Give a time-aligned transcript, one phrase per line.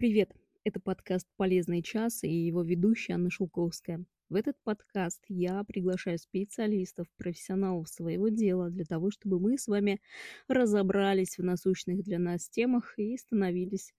[0.00, 0.34] Привет!
[0.64, 4.02] Это подкаст «Полезный час» и его ведущая Анна Шелковская.
[4.30, 10.00] В этот подкаст я приглашаю специалистов, профессионалов своего дела для того, чтобы мы с вами
[10.48, 13.92] разобрались в насущных для нас темах и становились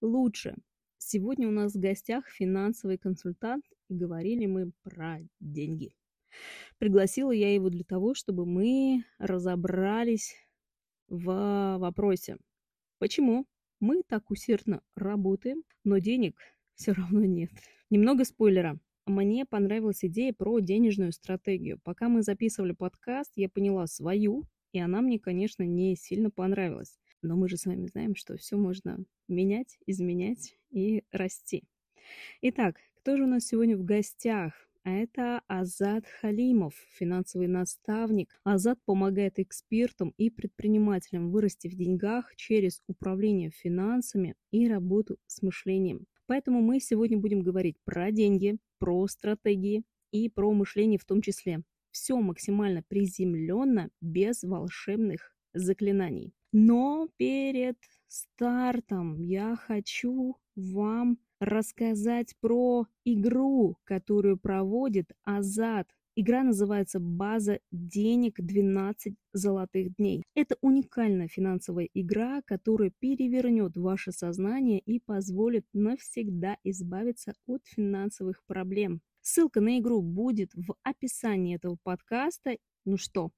[0.00, 0.54] лучше.
[0.96, 5.94] Сегодня у нас в гостях финансовый консультант, и говорили мы про деньги.
[6.78, 10.34] Пригласила я его для того, чтобы мы разобрались
[11.08, 12.38] в вопросе,
[12.98, 13.44] почему
[13.82, 16.38] мы так усердно работаем, но денег
[16.76, 17.50] все равно нет.
[17.90, 18.78] Немного спойлера.
[19.06, 21.80] Мне понравилась идея про денежную стратегию.
[21.82, 26.96] Пока мы записывали подкаст, я поняла свою, и она мне, конечно, не сильно понравилась.
[27.22, 31.64] Но мы же с вами знаем, что все можно менять, изменять и расти.
[32.40, 34.52] Итак, кто же у нас сегодня в гостях?
[34.84, 38.36] А это Азат Халимов, финансовый наставник.
[38.42, 46.06] Азат помогает экспертам и предпринимателям вырасти в деньгах через управление финансами и работу с мышлением.
[46.26, 51.62] Поэтому мы сегодня будем говорить про деньги, про стратегии и про мышление в том числе.
[51.92, 56.32] Все максимально приземленно, без волшебных заклинаний.
[56.50, 57.76] Но перед
[58.08, 65.88] стартом я хочу вам рассказать про игру, которую проводит Азат.
[66.14, 70.22] Игра называется «База денег 12 золотых дней».
[70.34, 79.00] Это уникальная финансовая игра, которая перевернет ваше сознание и позволит навсегда избавиться от финансовых проблем.
[79.20, 82.56] Ссылка на игру будет в описании этого подкаста.
[82.84, 83.30] Ну что,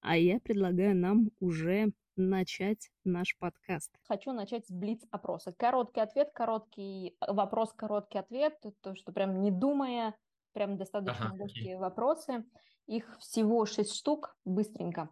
[0.00, 3.92] а я предлагаю нам уже начать наш подкаст?
[4.06, 5.52] Хочу начать с блиц-опроса.
[5.52, 8.54] Короткий ответ, короткий э, вопрос, короткий ответ.
[8.82, 10.14] То, что прям не думая,
[10.52, 11.76] прям достаточно ага, легкие окей.
[11.76, 12.44] вопросы.
[12.86, 15.08] Их всего шесть штук, быстренько.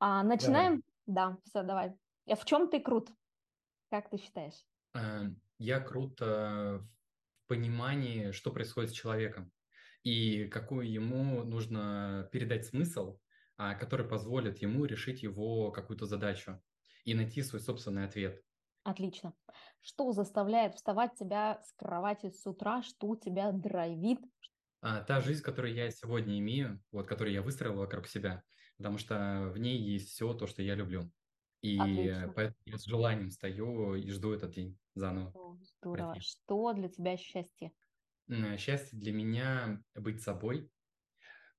[0.00, 0.82] А, начинаем?
[1.06, 1.34] Давай.
[1.34, 1.94] Да, все, давай.
[2.28, 3.10] А в чем ты крут?
[3.90, 4.66] Как ты считаешь?
[4.94, 9.52] Эм, я крут э, в понимании, что происходит с человеком
[10.04, 13.18] и какую ему нужно передать смысл,
[13.56, 16.60] который позволит ему решить его какую-то задачу
[17.04, 18.42] и найти свой собственный ответ.
[18.82, 19.32] Отлично.
[19.80, 22.82] Что заставляет вставать тебя с кровати с утра?
[22.82, 24.20] Что тебя драйвит?
[24.82, 28.42] А, та жизнь, которую я сегодня имею, вот, которую я выстроил вокруг себя,
[28.76, 31.10] потому что в ней есть все то, что я люблю.
[31.62, 32.32] И Отлично.
[32.36, 35.32] поэтому я с желанием стою и жду этот день заново.
[35.80, 36.12] Здорово.
[36.12, 36.26] Пройти.
[36.26, 37.72] Что для тебя счастье?
[38.58, 40.70] Счастье для меня быть собой,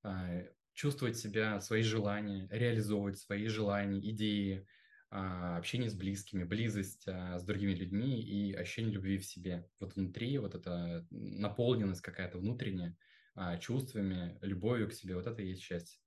[0.03, 0.43] а,
[0.75, 4.67] чувствовать себя, свои желания, реализовывать свои желания, идеи,
[5.09, 9.67] а, общение с близкими, близость а, с другими людьми и ощущение любви в себе.
[9.79, 12.97] Вот внутри вот эта наполненность какая-то внутренняя
[13.33, 15.99] а, чувствами, любовью к себе, вот это и есть счастье.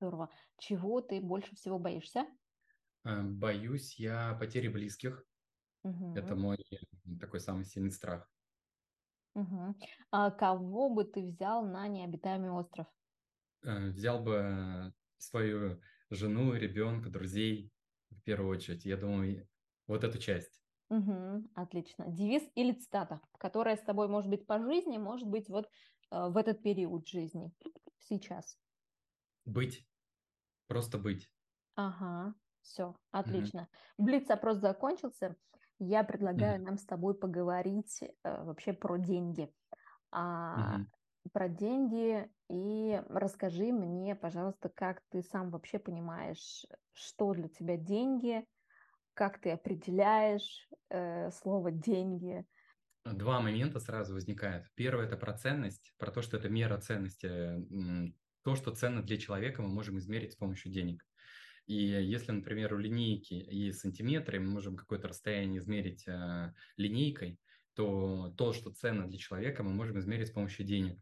[0.00, 0.28] Здорово.
[0.58, 2.26] Чего ты больше всего боишься?
[3.04, 5.24] Боюсь я потери близких.
[5.84, 6.16] Угу.
[6.16, 6.58] Это мой
[7.20, 8.28] такой самый сильный страх.
[9.34, 9.76] Угу.
[10.10, 12.86] А кого бы ты взял на необитаемый остров?
[13.64, 15.80] Э, взял бы свою
[16.10, 17.72] жену, ребенка, друзей
[18.10, 18.84] в первую очередь.
[18.84, 19.48] Я думаю,
[19.86, 20.60] вот эту часть.
[20.90, 22.06] Угу, отлично.
[22.08, 25.66] Девиз или цитата, которая с тобой может быть по жизни, может быть вот
[26.10, 27.52] э, в этот период жизни,
[28.00, 28.58] сейчас.
[29.44, 29.86] Быть.
[30.66, 31.30] Просто быть.
[31.76, 33.68] Ага, все, отлично.
[33.96, 34.06] Угу.
[34.06, 35.36] Блиц-опрос закончился.
[35.78, 36.66] Я предлагаю угу.
[36.66, 39.52] нам с тобой поговорить э, вообще про деньги.
[40.10, 40.86] А, угу
[41.30, 48.44] про деньги и расскажи мне, пожалуйста, как ты сам вообще понимаешь, что для тебя деньги,
[49.14, 52.44] как ты определяешь э, слово деньги.
[53.06, 54.66] Два момента сразу возникают.
[54.74, 57.30] Первое это про ценность, про то, что это мера ценности.
[58.42, 61.02] То, что ценно для человека, мы можем измерить с помощью денег.
[61.66, 67.38] И если, например, у линейки есть сантиметры, мы можем какое-то расстояние измерить э, линейкой,
[67.74, 71.00] то то, что ценно для человека, мы можем измерить с помощью денег.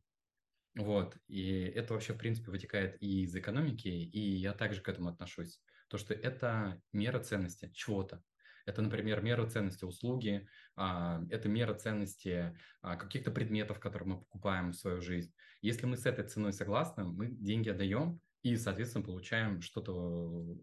[0.77, 5.09] Вот, и это вообще, в принципе, вытекает и из экономики, и я также к этому
[5.09, 5.61] отношусь.
[5.89, 8.23] То, что это мера ценности чего-то.
[8.67, 14.71] Это, например, мера ценности услуги, а, это мера ценности а, каких-то предметов, которые мы покупаем
[14.71, 15.33] в свою жизнь.
[15.61, 20.57] Если мы с этой ценой согласны, мы деньги отдаем и, соответственно, получаем что-то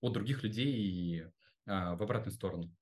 [0.00, 1.26] от других людей и
[1.66, 2.72] а, в обратную сторону.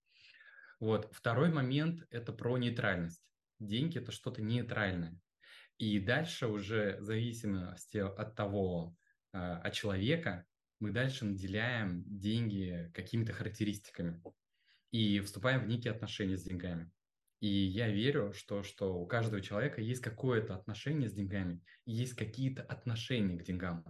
[0.78, 1.08] Вот.
[1.12, 3.22] Второй момент– это про нейтральность.
[3.58, 5.18] Деньги– это что-то нейтральное.
[5.78, 8.96] И дальше уже в зависимости от того,
[9.32, 10.46] а, от человека,
[10.80, 14.22] мы дальше наделяем деньги какими-то характеристиками
[14.90, 16.90] и вступаем в некие отношения с деньгами.
[17.40, 22.62] И я верю, что, что у каждого человека есть какое-то отношение с деньгами, есть какие-то
[22.62, 23.84] отношения к деньгам.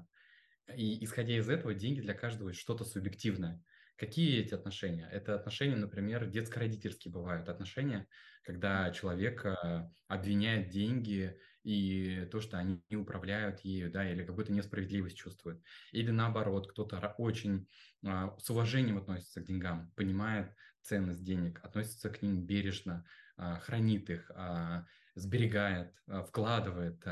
[0.75, 3.63] И исходя из этого, деньги для каждого что-то субъективное.
[3.97, 5.09] Какие эти отношения?
[5.11, 8.07] Это отношения, например, детско-родительские бывают отношения,
[8.43, 14.53] когда человек э, обвиняет деньги и то, что они не управляют ею, да, или какую-то
[14.53, 15.61] несправедливость чувствует.
[15.91, 17.67] Или наоборот, кто-то очень
[18.05, 23.05] а, с уважением относится к деньгам, понимает ценность денег, относится к ним бережно,
[23.37, 24.87] а, хранит их, а,
[25.17, 25.93] сберегает,
[26.29, 27.03] вкладывает,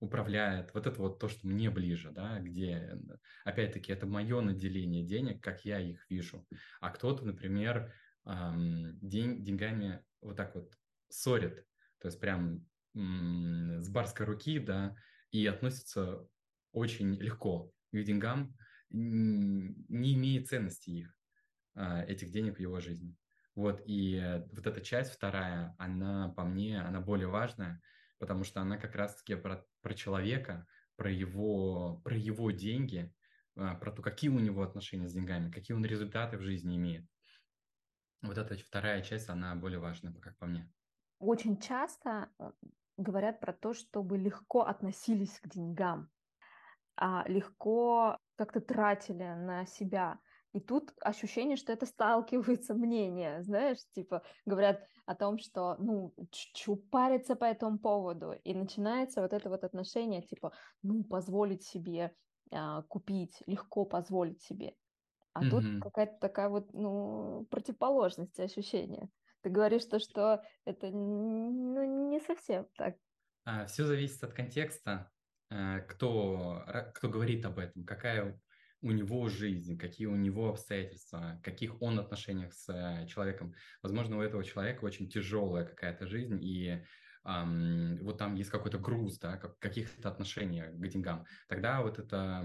[0.00, 0.74] управляет.
[0.74, 2.98] Вот это вот то, что мне ближе, да, где,
[3.44, 6.44] опять-таки, это мое наделение денег, как я их вижу.
[6.80, 7.92] А кто-то, например,
[8.24, 10.72] день, деньгами вот так вот
[11.08, 11.66] ссорит,
[12.00, 14.94] то есть прям с барской руки, да,
[15.30, 16.26] и относится
[16.72, 18.54] очень легко к деньгам,
[18.90, 21.16] не имеет ценности их,
[21.74, 23.16] а, этих денег в его жизни.
[23.54, 27.80] Вот, и вот эта часть вторая, она по мне, она более важная,
[28.18, 30.66] потому что она как раз-таки про, про человека,
[30.96, 33.12] про его, про его деньги,
[33.56, 37.06] а, про то, какие у него отношения с деньгами, какие он результаты в жизни имеет.
[38.22, 40.70] Вот эта вторая часть, она более важная, как по мне.
[41.18, 42.50] Очень часто э,
[42.96, 46.08] говорят про то, чтобы легко относились к деньгам,
[46.96, 50.18] а легко как-то тратили на себя.
[50.52, 56.76] И тут ощущение, что это сталкиваются мнения, знаешь, типа говорят о том, что, ну, чу
[56.76, 60.52] париться по этому поводу, и начинается вот это вот отношение, типа,
[60.82, 62.14] ну, позволить себе
[62.52, 64.74] а, купить, легко позволить себе.
[65.32, 65.50] А mm-hmm.
[65.50, 69.08] тут какая-то такая вот, ну, противоположность ощущения.
[69.42, 72.96] Ты говоришь то, что это ну, не совсем так.
[73.44, 75.10] А, Все зависит от контекста,
[75.50, 78.40] э, кто, кто говорит об этом, какая
[78.82, 83.54] у него жизнь, какие у него обстоятельства, каких он отношениях с э, человеком.
[83.82, 86.84] Возможно, у этого человека очень тяжелая какая-то жизнь, и
[87.24, 91.24] um, вот там есть какой-то груз, да, как, каких-то отношений к деньгам.
[91.48, 92.42] Тогда вот, это,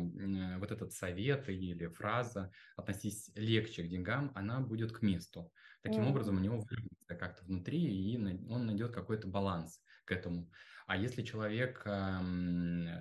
[0.59, 5.51] вот этот совет или фраза «относись легче к деньгам», она будет к месту.
[5.87, 6.09] Таким mm.
[6.09, 8.17] образом, у него выровняется как-то внутри, и
[8.49, 10.49] он найдет какой-то баланс к этому.
[10.85, 11.85] А если человек,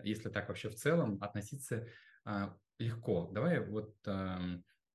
[0.04, 1.86] если так вообще в целом, относиться
[2.24, 3.30] а, легко.
[3.32, 3.96] Давай вот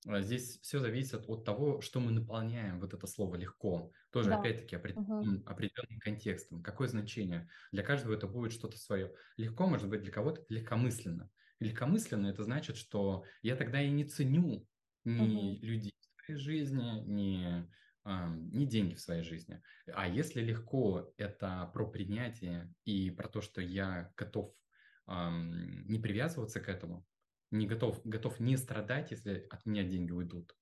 [0.05, 3.91] здесь все зависит от того, что мы наполняем вот это слово легко.
[4.11, 4.39] Тоже, да.
[4.39, 5.43] опять-таки, определенным, угу.
[5.45, 6.63] определенным контекстом.
[6.63, 7.47] Какое значение?
[7.71, 9.13] Для каждого это будет что-то свое.
[9.37, 11.29] Легко, может быть, для кого-то легкомысленно.
[11.59, 14.67] Легкомысленно это значит, что я тогда и не ценю
[15.05, 15.65] ни угу.
[15.65, 17.67] людей в своей жизни, ни
[18.05, 19.61] не деньги в своей жизни.
[19.87, 24.55] А если легко, это про принятие и про то, что я готов
[25.07, 27.07] не привязываться к этому,
[27.51, 30.55] не готов, готов не страдать, если от меня деньги уйдут,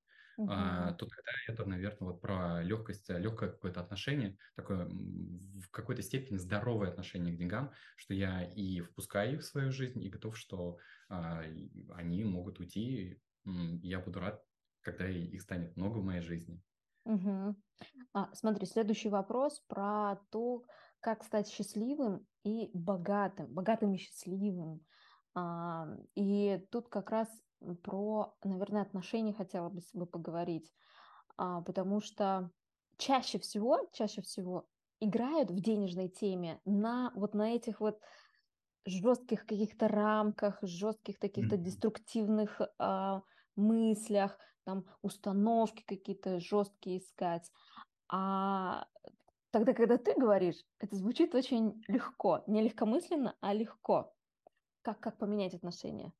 [0.45, 6.37] а, то тогда это, наверное, вот про легкость, легкое какое-то отношение, такое в какой-то степени
[6.37, 10.77] здоровое отношение к деньгам, что я и впускаю их в свою жизнь, и готов, что
[11.09, 11.43] а,
[11.89, 14.43] они могут уйти, я буду рад,
[14.81, 16.63] когда их станет много в моей жизни.
[17.05, 17.55] Угу.
[18.13, 20.63] А, смотри, следующий вопрос про то,
[20.99, 24.85] как стать счастливым и богатым, богатым и счастливым.
[25.35, 27.29] А, и тут как раз
[27.83, 30.73] про, наверное, отношения хотела бы с тобой поговорить,
[31.37, 32.51] а, потому что
[32.97, 34.67] чаще всего, чаще всего
[34.99, 37.99] играют в денежной теме на вот на этих вот
[38.85, 43.23] жестких каких-то рамках, жестких каких-то деструктивных а,
[43.59, 47.51] мыслях, там установки какие-то жесткие искать.
[48.07, 48.87] А
[49.51, 54.13] тогда, когда ты говоришь, это звучит очень легко, не легкомысленно, а легко.
[54.81, 56.13] Как, как поменять отношения?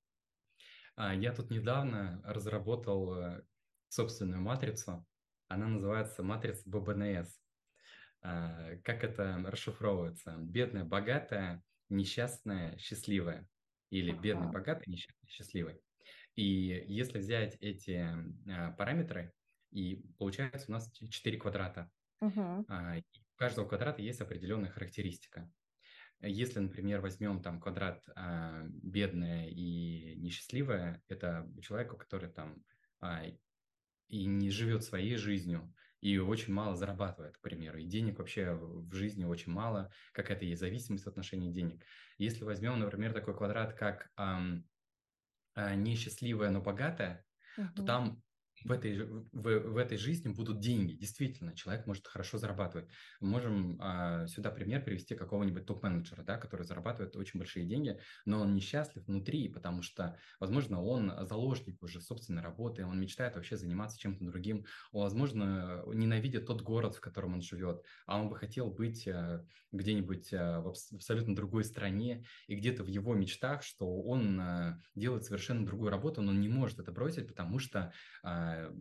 [0.96, 3.41] А, я тут недавно разработал э,
[3.88, 5.05] собственную матрицу.
[5.48, 7.39] Она называется матрица ББНС.
[8.22, 10.36] А, как это расшифровывается?
[10.39, 13.48] Бедная, богатая, несчастная, счастливая.
[13.89, 14.22] Или ага.
[14.22, 15.81] бедный, богатый, несчастный, счастливый.
[16.39, 18.08] И если взять эти
[18.50, 19.34] а, параметры,
[19.72, 21.91] и получается у нас 4 квадрата.
[22.24, 22.63] Uh-huh.
[22.69, 25.51] А, у каждого квадрата есть определенная характеристика.
[26.22, 32.63] Если, например, возьмем там квадрат а, бедная и несчастливая, это человек, который там
[33.01, 33.25] а,
[34.08, 38.93] и не живет своей жизнью, и очень мало зарабатывает, к примеру, и денег вообще в
[38.93, 41.84] жизни очень мало, какая-то есть зависимость в отношении денег.
[42.17, 44.10] Если возьмем, например, такой квадрат, как
[45.56, 47.25] несчастливая, но богатая,
[47.58, 47.68] угу.
[47.75, 48.24] то там
[48.63, 50.94] в этой, в, в этой жизни будут деньги.
[50.94, 52.88] Действительно, человек может хорошо зарабатывать.
[53.20, 58.42] Мы можем а, сюда пример привести какого-нибудь топ-менеджера, да, который зарабатывает очень большие деньги, но
[58.42, 64.00] он несчастлив внутри, потому что, возможно, он заложник уже собственной работы, он мечтает вообще заниматься
[64.00, 68.70] чем-то другим, он, возможно, ненавидит тот город, в котором он живет, а он бы хотел
[68.70, 74.39] быть а, где-нибудь а, в абсолютно другой стране, и где-то в его мечтах, что он
[74.39, 78.74] а, делает совершенно другую работу, но он не может это бросить, потому что а, а,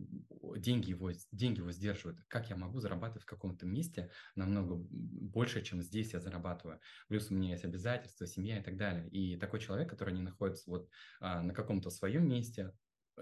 [0.57, 2.19] деньги, его, деньги его сдерживают.
[2.27, 6.79] Как я могу зарабатывать в каком-то месте намного больше, чем здесь я зарабатываю?
[7.07, 9.09] Плюс у меня есть обязательства, семья и так далее.
[9.09, 12.73] И такой человек, который не находится вот а, на каком-то своем месте,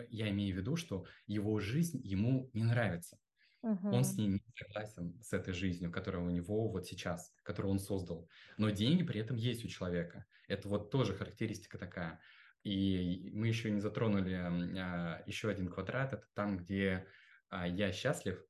[0.10, 3.20] я имею в виду, что его жизнь ему не нравится.
[3.64, 3.92] Uh-huh.
[3.92, 7.80] Он с ней не согласен, с этой жизнью, которая у него вот сейчас, которую он
[7.80, 8.30] создал.
[8.58, 10.26] Но деньги при этом есть у человека.
[10.48, 12.20] Это вот тоже характеристика такая.
[12.64, 16.14] И мы еще не затронули а, еще один квадрат.
[16.14, 17.08] Это там, где
[17.50, 18.44] а, я счастлив,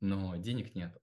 [0.00, 0.96] но денег нет.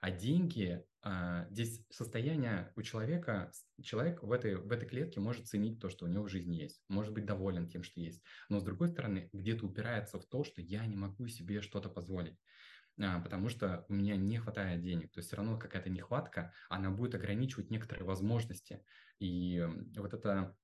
[0.00, 3.50] А деньги, а, здесь состояние у человека,
[3.82, 6.82] человек в этой, в этой клетке может ценить то, что у него в жизни есть,
[6.88, 8.22] может быть доволен тем, что есть.
[8.50, 12.38] Но с другой стороны, где-то упирается в то, что я не могу себе что-то позволить
[13.00, 15.10] а, потому что у меня не хватает денег.
[15.10, 18.84] То есть все равно какая-то нехватка, она будет ограничивать некоторые возможности.
[19.18, 20.54] И вот это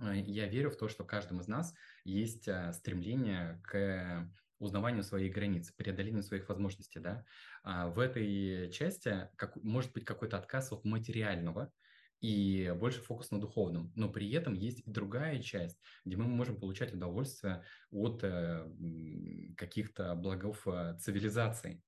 [0.00, 1.74] я верю в то, что в каждом из нас
[2.04, 7.24] есть а, стремление к узнаванию своих границ, преодолению своих возможностей, да.
[7.62, 11.72] А в этой части как, может быть какой-то отказ от материального,
[12.20, 13.92] и больше фокус на духовном.
[13.94, 18.66] Но при этом есть и другая часть, где мы можем получать удовольствие от э,
[19.56, 21.82] каких-то благов э, цивилизации.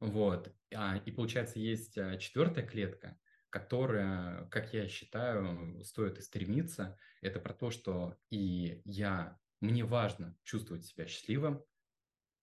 [0.00, 0.54] Вот.
[0.72, 3.18] А, и получается, есть э, четвертая клетка,
[3.50, 6.98] которая, как я считаю, стоит и стремиться.
[7.20, 11.62] Это про то, что и я, мне важно чувствовать себя счастливым,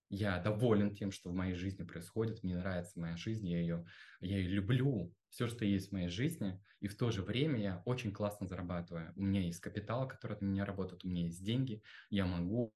[0.08, 3.86] я доволен тем, что в моей жизни происходит, мне нравится моя жизнь, я ее,
[4.20, 7.82] я ее люблю, все, что есть в моей жизни, и в то же время я
[7.84, 9.12] очень классно зарабатываю.
[9.16, 12.72] У меня есть капитал, который на меня работает, у меня есть деньги, я могу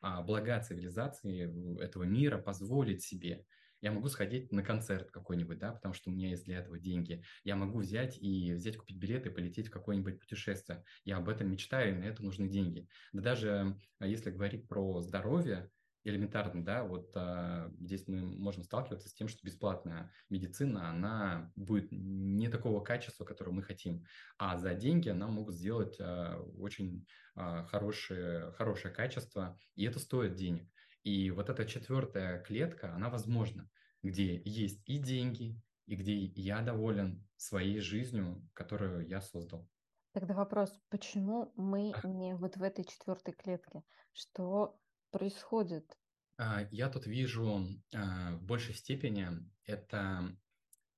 [0.00, 3.46] а, блага цивилизации этого мира позволить себе.
[3.86, 7.22] Я могу сходить на концерт какой-нибудь, да, потому что у меня есть для этого деньги.
[7.44, 10.82] Я могу взять и взять, купить билеты и полететь в какое-нибудь путешествие.
[11.04, 12.88] Я об этом мечтаю, и на это нужны деньги.
[13.12, 15.70] Да даже а, если говорить про здоровье,
[16.02, 21.86] элементарно, да, вот а, здесь мы можем сталкиваться с тем, что бесплатная медицина, она будет
[21.92, 24.04] не такого качества, которое мы хотим,
[24.36, 30.34] а за деньги она могут сделать а, очень а, хорошее, хорошее качество, и это стоит
[30.34, 30.68] денег.
[31.06, 33.70] И вот эта четвертая клетка, она возможна,
[34.06, 39.68] где есть и деньги, и где я доволен своей жизнью, которую я создал.
[40.12, 43.82] Тогда вопрос, почему мы не вот в этой четвертой клетке?
[44.12, 44.78] Что
[45.10, 45.96] происходит?
[46.38, 49.28] А, я тут вижу а, в большей степени
[49.64, 50.36] это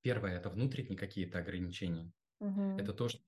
[0.01, 2.11] первое, это внутренние какие-то ограничения.
[2.39, 2.77] Угу.
[2.77, 3.19] Это то, что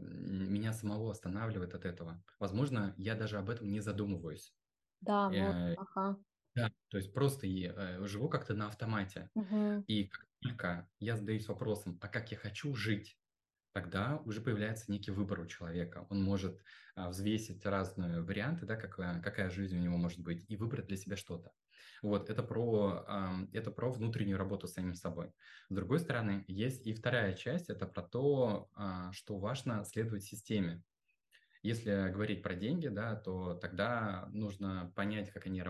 [0.00, 2.22] меня самого останавливает от этого.
[2.38, 4.54] Возможно, я даже об этом не задумываюсь.
[5.00, 6.18] Да, э, вот, ага.
[6.58, 9.30] Да, то есть просто я, э, живу как-то на автомате.
[9.34, 9.84] Угу.
[9.86, 13.18] И как только я задаюсь вопросом, а как я хочу жить,
[13.72, 16.06] тогда уже появляется некий выбор у человека.
[16.10, 16.60] Он может
[16.96, 20.96] а, взвесить разные варианты, да, какая, какая жизнь у него может быть, и выбрать для
[20.96, 21.52] себя что-то.
[22.02, 25.32] Вот, это про, а, это про внутреннюю работу с самим собой.
[25.68, 30.82] С другой стороны, есть и вторая часть, это про то, а, что важно следовать системе.
[31.62, 35.62] Если говорить про деньги, да, то тогда нужно понять, как они,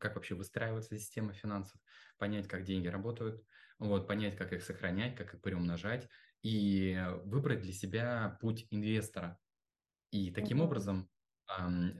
[0.00, 1.80] как вообще выстраивается система финансов,
[2.18, 3.44] понять, как деньги работают,
[3.78, 6.08] вот, понять, как их сохранять, как их приумножать,
[6.42, 9.38] и выбрать для себя путь инвестора.
[10.10, 10.64] И таким mm-hmm.
[10.64, 11.10] образом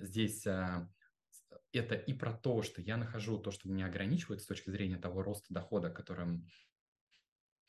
[0.02, 0.88] здесь а,
[1.72, 5.22] это и про то, что я нахожу то, что меня ограничивает с точки зрения того
[5.22, 6.48] роста дохода, которым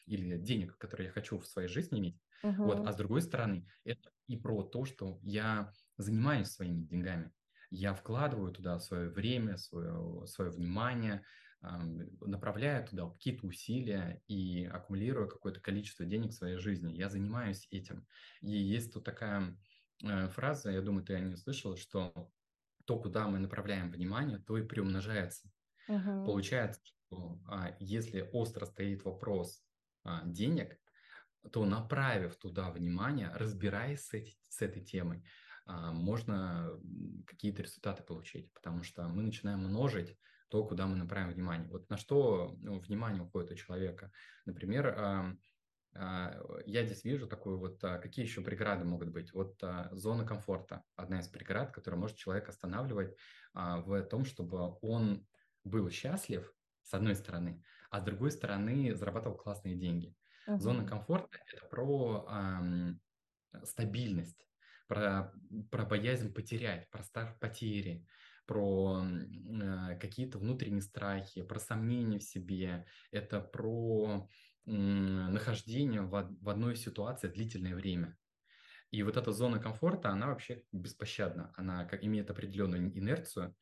[0.05, 2.21] или денег, которые я хочу в своей жизни иметь.
[2.43, 2.55] Uh-huh.
[2.57, 7.31] Вот, а с другой стороны, это и про то, что я занимаюсь своими деньгами.
[7.69, 11.23] Я вкладываю туда свое время, свое, свое внимание,
[12.21, 16.93] направляю туда какие-то усилия и аккумулирую какое-то количество денег в своей жизни.
[16.93, 18.05] Я занимаюсь этим.
[18.41, 19.57] И есть тут такая
[20.03, 22.31] э, фраза, я думаю, ты о ней слышала, что
[22.85, 25.49] то, куда мы направляем внимание, то и приумножается.
[25.89, 26.25] Uh-huh.
[26.25, 29.63] Получается, что а, если остро стоит вопрос
[30.03, 30.79] а, денег,
[31.51, 35.23] то направив туда внимание, разбираясь с, эти, с этой темой,
[35.65, 36.71] а, можно
[37.25, 40.17] какие-то результаты получить, потому что мы начинаем множить
[40.49, 41.67] то, куда мы направим внимание.
[41.69, 44.11] Вот на что ну, внимание уходит у человека.
[44.45, 45.35] Например, а,
[45.95, 49.33] а, я здесь вижу такую вот, какие еще преграды могут быть.
[49.33, 49.59] Вот
[49.91, 53.15] зона комфорта, одна из преград, которая может человека останавливать
[53.53, 55.25] в том, чтобы он
[55.63, 60.13] был счастлив, с одной стороны, а с другой стороны зарабатывал классные деньги.
[60.47, 60.59] Uh-huh.
[60.59, 63.01] Зона комфорта– это про эм,
[63.63, 64.47] стабильность,
[64.87, 65.33] про,
[65.71, 68.05] про боязнь потерять, про страх потери,
[68.45, 74.29] про э, какие-то внутренние страхи, про сомнения в себе, это про
[74.65, 78.15] э, нахождение в, в одной ситуации длительное время.
[78.91, 83.55] И вот эта зона комфорта, она вообще беспощадна, она как имеет определенную инерцию,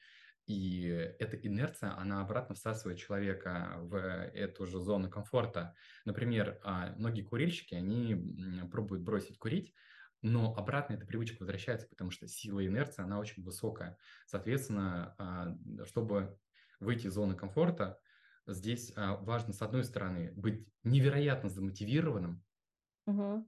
[0.46, 0.88] И
[1.20, 5.74] эта инерция, она обратно всасывает человека в эту же зону комфорта.
[6.04, 9.74] Например, а, многие курильщики, они пробуют бросить курить,
[10.22, 13.98] но обратно эта привычка возвращается, потому что сила инерции, она очень высокая.
[14.26, 16.38] Соответственно, а, чтобы
[16.82, 18.00] выйти из зоны комфорта,
[18.46, 22.44] здесь а, важно, с одной стороны, быть невероятно замотивированным,
[23.06, 23.48] угу.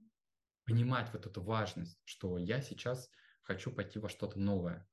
[0.64, 3.10] понимать вот эту важность, что я сейчас
[3.42, 4.88] хочу пойти во что-то новое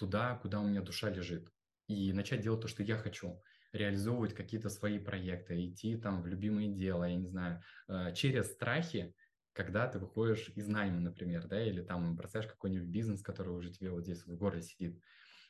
[0.00, 1.52] туда, куда у меня душа лежит,
[1.86, 3.42] и начать делать то, что я хочу,
[3.72, 9.14] реализовывать какие-то свои проекты, идти там в любимое дело, я не знаю, э, через страхи,
[9.52, 13.90] когда ты выходишь из найма, например, да, или там бросаешь какой-нибудь бизнес, который уже тебе
[13.90, 15.00] вот здесь в городе сидит.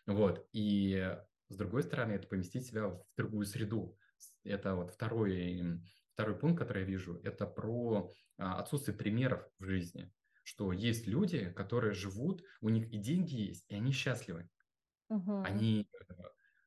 [0.07, 1.17] Вот, и
[1.49, 3.97] с другой стороны, это поместить себя в другую среду.
[4.43, 5.81] Это вот второй,
[6.15, 10.13] второй пункт, который я вижу, это про а, отсутствие примеров в жизни
[10.51, 14.49] что есть люди, которые живут, у них и деньги есть, и они счастливы.
[15.09, 15.43] Угу.
[15.45, 15.89] Они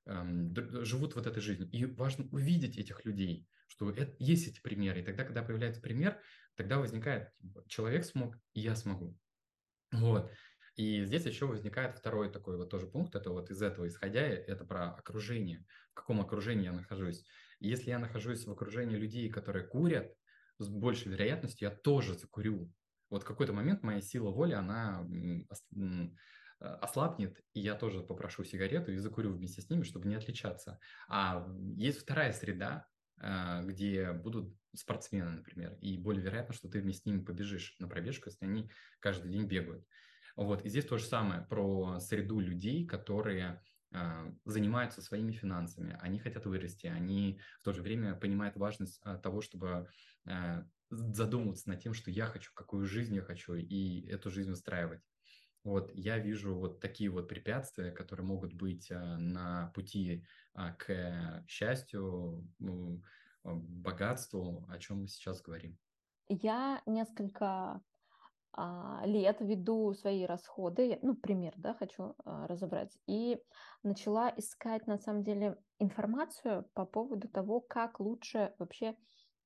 [0.05, 1.69] э, э, живут вот этой жизнью.
[1.69, 5.01] И важно увидеть этих людей, что это, есть эти примеры.
[5.01, 6.17] И тогда, когда появляется пример,
[6.55, 9.19] тогда возникает, типа, человек смог, и я смогу.
[9.91, 10.31] Вот.
[10.77, 14.63] И здесь еще возникает второй такой вот тоже пункт, это вот из этого исходя, это
[14.63, 17.25] про окружение, в каком окружении я нахожусь.
[17.59, 20.15] Если я нахожусь в окружении людей, которые курят,
[20.57, 22.71] с большей вероятностью я тоже закурю
[23.13, 25.07] вот в какой-то момент моя сила воли, она
[26.59, 30.79] а, ослабнет, и я тоже попрошу сигарету и закурю вместе с ними, чтобы не отличаться.
[31.07, 32.87] А есть вторая среда,
[33.19, 37.87] а, где будут спортсмены, например, и более вероятно, что ты вместе с ними побежишь на
[37.87, 39.85] пробежку, если они каждый день бегают.
[40.35, 46.17] Вот, и здесь то же самое про среду людей, которые а, занимаются своими финансами, они
[46.17, 49.87] хотят вырасти, они в то же время понимают важность того, чтобы
[50.89, 55.01] задумываться над тем, что я хочу, какую жизнь я хочу, и эту жизнь устраивать.
[55.63, 61.45] Вот я вижу вот такие вот препятствия, которые могут быть а, на пути а, к
[61.47, 65.77] счастью, а, богатству, о чем мы сейчас говорим.
[66.27, 67.81] Я несколько
[69.03, 73.41] лет веду свои расходы, ну, пример, да, хочу разобрать, и
[73.81, 78.95] начала искать, на самом деле, информацию по поводу того, как лучше вообще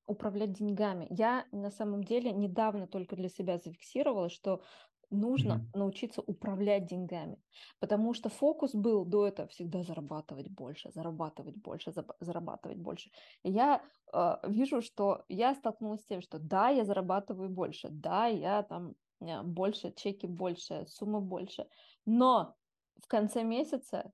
[0.08, 1.08] управлять деньгами.
[1.10, 4.62] Я на самом деле недавно только для себя зафиксировала, что
[5.10, 5.78] нужно mm-hmm.
[5.78, 7.38] научиться управлять деньгами,
[7.80, 13.10] потому что фокус был до этого всегда зарабатывать больше, зарабатывать больше, зарабатывать больше.
[13.44, 13.82] И я
[14.14, 18.96] э, вижу, что я столкнулась с тем, что да, я зарабатываю больше, да, я там
[19.22, 21.68] э, больше, чеки больше, сумма больше,
[22.06, 22.56] но
[23.02, 24.12] в конце месяца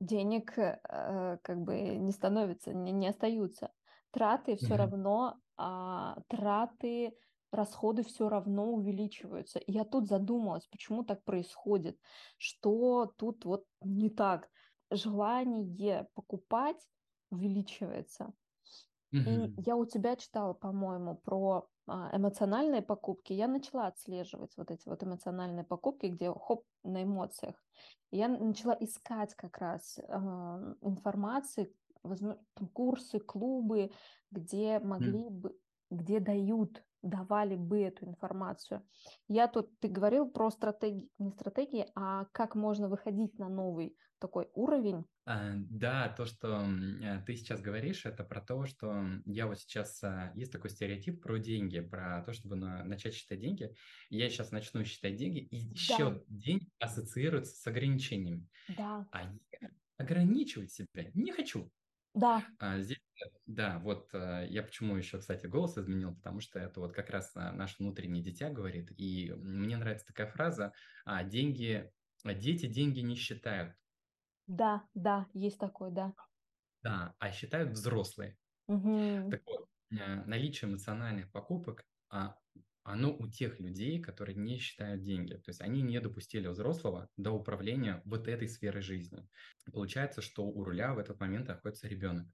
[0.00, 3.70] денег э, как бы не становится, не, не остаются
[4.16, 4.76] траты все mm-hmm.
[4.76, 7.14] равно, а, траты,
[7.52, 9.58] расходы все равно увеличиваются.
[9.58, 11.98] И я тут задумалась, почему так происходит,
[12.38, 14.48] что тут вот не так.
[14.90, 16.80] Желание покупать
[17.30, 18.32] увеличивается.
[19.12, 19.54] Mm-hmm.
[19.58, 23.34] И я у тебя читала, по-моему, про а, эмоциональные покупки.
[23.34, 27.54] Я начала отслеживать вот эти вот эмоциональные покупки, где хоп на эмоциях.
[28.10, 31.72] Я начала искать как раз э, информации,
[32.06, 32.42] возможно,
[32.72, 33.90] курсы, клубы,
[34.30, 35.30] где могли mm.
[35.30, 35.56] бы,
[35.90, 38.82] где дают, давали бы эту информацию.
[39.28, 44.48] Я тут, ты говорил про стратегии, не стратегии, а как можно выходить на новый такой
[44.54, 45.04] уровень.
[45.26, 50.02] А, да, то, что э, ты сейчас говоришь, это про то, что я вот сейчас,
[50.02, 53.74] а, есть такой стереотип про деньги, про то, чтобы на, начать считать деньги.
[54.08, 55.74] Я сейчас начну считать деньги, и да.
[55.76, 58.48] счет денег ассоциируется с ограничениями.
[58.76, 59.06] Да.
[59.12, 59.24] А
[59.60, 61.70] я ограничивать себя не хочу.
[62.16, 62.46] Да.
[62.58, 62.98] А, здесь,
[63.46, 67.32] да, вот а, я почему еще, кстати, голос изменил, потому что это вот как раз
[67.36, 70.72] а, наше внутреннее дитя говорит, и мне нравится такая фраза,
[71.04, 71.92] а, деньги,
[72.24, 73.74] а, дети деньги не считают.
[74.48, 76.12] Да, да, есть такое, да.
[76.82, 78.38] Да, а считают взрослые.
[78.68, 79.30] Угу.
[79.30, 82.36] Так вот, э, наличие эмоциональных покупок, а
[82.86, 85.34] оно у тех людей, которые не считают деньги.
[85.34, 89.28] То есть они не допустили взрослого до управления вот этой сферой жизни.
[89.72, 92.28] Получается, что у руля в этот момент находится ребенок.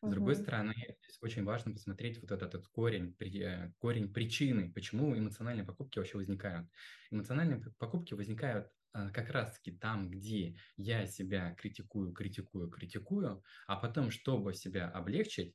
[0.00, 0.12] С угу.
[0.12, 5.16] другой стороны, здесь очень важно посмотреть вот этот, этот корень, при, э, корень причины, почему
[5.16, 6.68] эмоциональные покупки вообще возникают.
[7.10, 14.10] Эмоциональные покупки возникают э, как раз-таки там, где я себя критикую, критикую, критикую, а потом,
[14.10, 15.54] чтобы себя облегчить,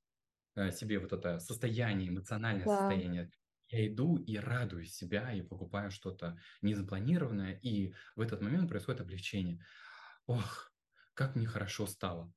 [0.56, 2.78] э, себе вот это состояние, эмоциональное да.
[2.78, 3.32] состояние
[3.74, 9.60] я иду и радую себя, и покупаю что-то незапланированное, и в этот момент происходит облегчение.
[10.28, 10.72] Ох,
[11.14, 12.32] как мне хорошо стало.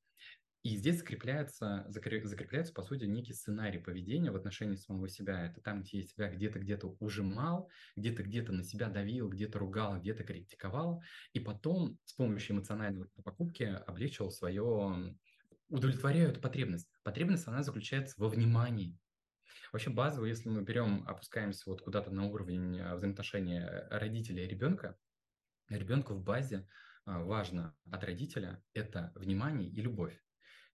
[0.62, 5.46] И здесь закрепляется, закрепляется, по сути, некий сценарий поведения в отношении самого себя.
[5.46, 10.00] Это там, где я себя где-то где-то ужимал, где-то где-то на себя давил, где-то ругал,
[10.00, 15.16] где-то критиковал, и потом с помощью эмоциональной покупки облегчил свое,
[15.68, 16.88] удовлетворяю эту потребность.
[17.04, 18.98] Потребность, она заключается во внимании.
[19.72, 24.96] Вообще базово, если мы берем, опускаемся вот куда-то на уровень а, взаимоотношения родителя и ребенка,
[25.68, 26.68] ребенку в базе
[27.04, 30.20] а, важно от родителя это внимание и любовь.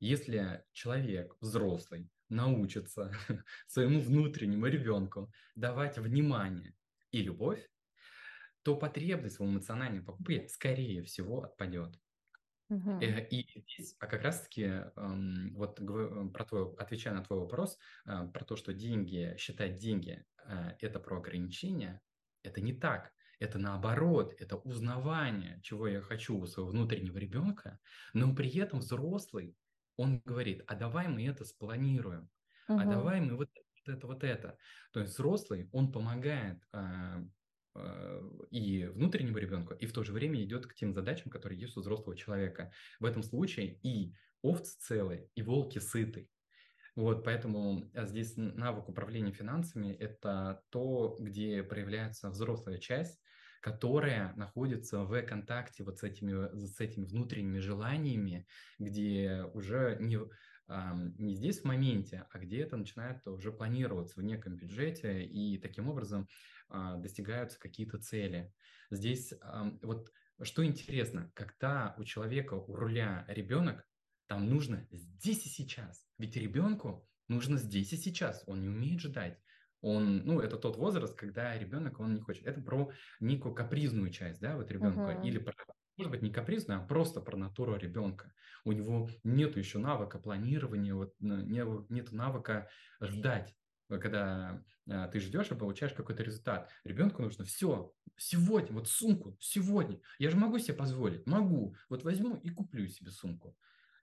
[0.01, 3.13] Если человек взрослый научится
[3.67, 6.75] своему внутреннему ребенку давать внимание
[7.11, 7.69] и любовь,
[8.63, 11.99] то потребность в эмоциональной покупке, скорее всего, отпадет.
[12.73, 13.29] Uh-huh.
[13.29, 14.85] И здесь, а как раз-таки,
[15.55, 15.77] вот
[16.33, 20.99] про твой, отвечая на твой вопрос, э, про то, что деньги, считать деньги, э, это
[20.99, 22.01] про ограничения,
[22.43, 23.13] это не так.
[23.41, 27.79] Это наоборот, это узнавание, чего я хочу у своего внутреннего ребенка,
[28.15, 29.55] но при этом взрослый
[29.97, 32.31] он говорит, а давай мы это спланируем,
[32.69, 32.79] угу.
[32.79, 33.51] а давай мы вот
[33.85, 34.57] это, вот это.
[34.93, 37.25] То есть взрослый, он помогает а, а,
[38.51, 41.81] и внутреннему ребенку, и в то же время идет к тем задачам, которые есть у
[41.81, 42.73] взрослого человека.
[43.01, 46.29] В этом случае и овцы целые, и волки сыты.
[46.95, 53.19] Вот, поэтому а, здесь навык управления финансами– это то, где проявляется взрослая часть,
[53.63, 58.47] которая находится в контакте вот с этими, с этими внутренними желаниями,
[58.79, 60.19] где уже не,
[61.19, 65.89] не здесь в моменте, а где это начинает уже планироваться в неком бюджете, и таким
[65.89, 66.29] образом
[66.69, 68.53] а, достигаются какие-то цели.
[68.91, 69.33] Здесь
[69.83, 73.87] вот что интересно, когда у человека у руля ребенок,
[74.27, 76.07] там нужно здесь и сейчас.
[76.19, 79.39] Ведь ребенку нужно здесь и сейчас, он не умеет ждать
[79.83, 82.47] он, ну, это тот возраст, когда ребенок, он не хочет.
[82.47, 85.27] Это про некую капризную часть, да, вот ребенка, uh-huh.
[85.27, 85.53] или про,
[85.97, 88.33] может быть, не капризную, а просто про натуру ребенка.
[88.65, 92.69] У него нет еще навыка планирования, вот, нет навыка
[93.01, 93.55] ждать
[93.99, 96.71] когда а, ты ждешь и получаешь какой-то результат.
[96.85, 100.01] Ребенку нужно все, сегодня, вот сумку, сегодня.
[100.19, 101.77] Я же могу себе позволить, могу.
[101.89, 103.57] Вот возьму и куплю себе сумку.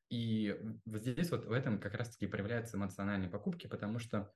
[0.09, 4.33] И вот здесь вот в этом как раз-таки проявляются эмоциональные покупки, потому что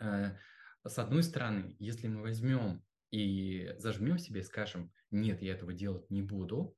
[0.00, 0.34] э,
[0.84, 6.10] с одной стороны, если мы возьмем и зажмем себе и скажем, нет, я этого делать
[6.10, 6.76] не буду,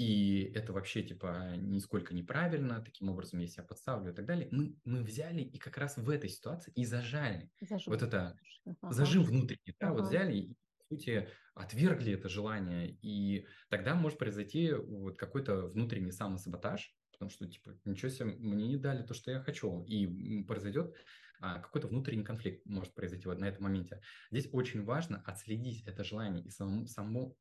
[0.00, 4.74] и это вообще типа нисколько неправильно, таким образом я себя подставлю и так далее, мы,
[4.84, 7.50] мы взяли и как раз в этой ситуации и зажали.
[7.60, 7.92] Зажим.
[7.92, 8.92] Вот это ага.
[8.92, 9.98] зажим внутренний, да, ага.
[9.98, 16.12] вот взяли и по сути, отвергли это желание, и тогда может произойти вот какой-то внутренний
[16.12, 20.94] самосаботаж, потому что, типа, ничего себе, мне не дали то, что я хочу, и произойдет
[21.40, 24.00] какой-то внутренний конфликт может произойти вот на этом моменте.
[24.30, 27.36] Здесь очень важно отследить это желание и самому, самому,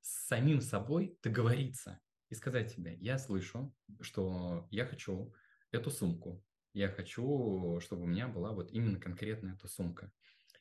[0.00, 5.34] с самим собой договориться и сказать себе, я слышу, что я хочу
[5.70, 10.10] эту сумку, я хочу, чтобы у меня была вот именно конкретно эта сумка.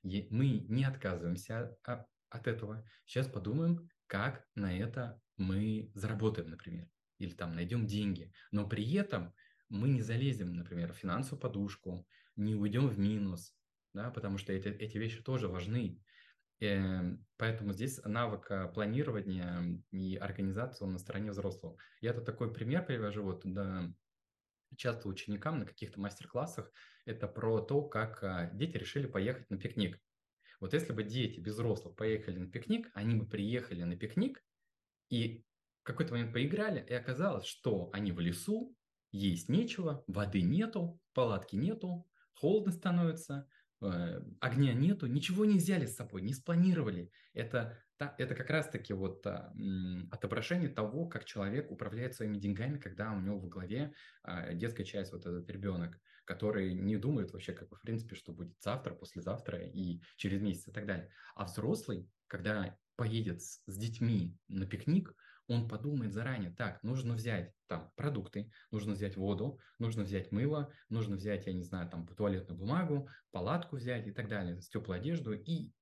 [0.03, 2.85] И мы не отказываемся от, от этого.
[3.05, 8.33] Сейчас подумаем, как на это мы заработаем, например, или там найдем деньги.
[8.51, 9.33] Но при этом
[9.69, 13.55] мы не залезем, например, в финансовую подушку, не уйдем в минус,
[13.93, 16.01] да, потому что эти, эти вещи тоже важны.
[16.59, 17.01] Э,
[17.37, 21.77] поэтому здесь навык планирования и организации на стороне взрослого.
[22.01, 23.91] Я тут такой пример привожу, вот да,
[24.77, 26.71] часто ученикам на каких-то мастер-классах,
[27.05, 29.99] это про то, как а, дети решили поехать на пикник.
[30.59, 34.43] Вот если бы дети без взрослых поехали на пикник, они бы приехали на пикник
[35.09, 35.43] и
[35.81, 38.75] в какой-то момент поиграли, и оказалось, что они в лесу,
[39.11, 42.07] есть нечего, воды нету, палатки нету,
[42.41, 43.47] холодно становится,
[43.81, 47.11] э, огня нету, ничего не взяли с собой, не спланировали.
[47.33, 49.53] Это, это как раз-таки вот а,
[50.09, 55.11] отображение того, как человек управляет своими деньгами, когда у него в голове а, детская часть,
[55.13, 59.59] вот этот ребенок, который не думает вообще, как бы, в принципе, что будет завтра, послезавтра
[59.59, 61.11] и через месяц и так далее.
[61.35, 65.15] А взрослый, когда поедет с, с детьми на пикник,
[65.51, 71.15] он подумает заранее, так, нужно взять там продукты, нужно взять воду, нужно взять мыло, нужно
[71.15, 75.33] взять, я не знаю, там туалетную бумагу, палатку взять и так далее, теплую одежду.
[75.33, 75.73] И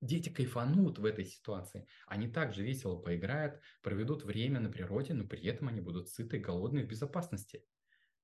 [0.00, 1.86] дети кайфанут в этой ситуации.
[2.06, 6.84] Они также весело поиграют, проведут время на природе, но при этом они будут сыты, голодные,
[6.84, 7.64] в безопасности.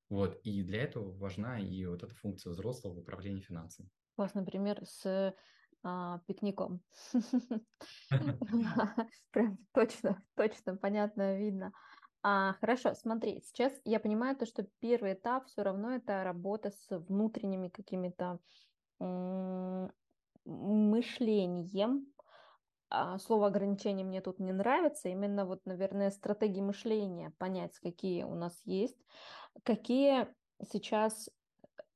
[0.08, 3.90] Вот, и для этого важна и вот эта функция взрослого в управлении финансами.
[4.16, 5.34] Классный пример с
[5.82, 6.82] а, пикником.
[9.30, 11.72] Прям точно, точно, понятно, видно.
[12.22, 16.88] А, хорошо, смотри, сейчас я понимаю то, что первый этап все равно это работа с
[16.90, 18.40] внутренними какими-то
[20.44, 22.06] мышлением.
[22.90, 28.34] А, слово ограничение мне тут не нравится, именно вот, наверное, стратегии мышления, понять, какие у
[28.34, 28.96] нас есть.
[29.64, 30.28] какие
[30.72, 31.30] сейчас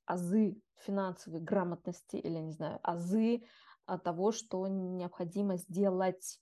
[0.06, 3.44] азы финансовой грамотности или, не знаю, азы
[3.86, 6.40] того, что необходимо сделать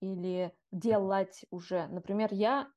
[0.00, 1.86] или делать уже.
[1.88, 2.68] Например, я,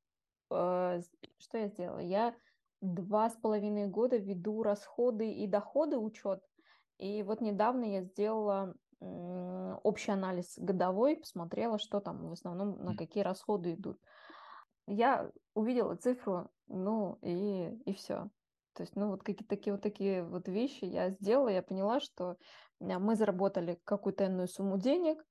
[0.52, 1.02] э,
[1.38, 2.00] что я сделала?
[2.00, 2.36] Я
[2.82, 6.44] два с половиной года веду расходы и доходы учет,
[6.98, 8.76] и вот недавно я сделала
[9.84, 14.00] общий анализ годовой, посмотрела, что там в основном, на какие расходы идут.
[14.88, 18.30] Я увидела цифру, ну и, и все.
[18.74, 22.32] То есть, ну, вот какие-то такие вот такие вот вещи я сделала, я поняла, что
[22.32, 22.36] а,
[22.80, 25.26] мы заработали какую-то иную сумму денег,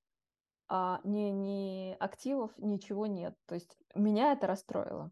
[0.69, 3.37] а ни, ни активов, ничего нет.
[3.47, 5.11] То есть меня это расстроило.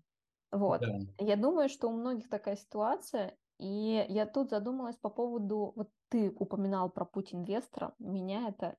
[0.51, 0.81] Вот.
[0.81, 0.99] Да.
[1.19, 6.31] Я думаю, что у многих такая ситуация, и я тут задумалась по поводу, вот ты
[6.31, 8.77] упоминал про путь инвестора, меня это,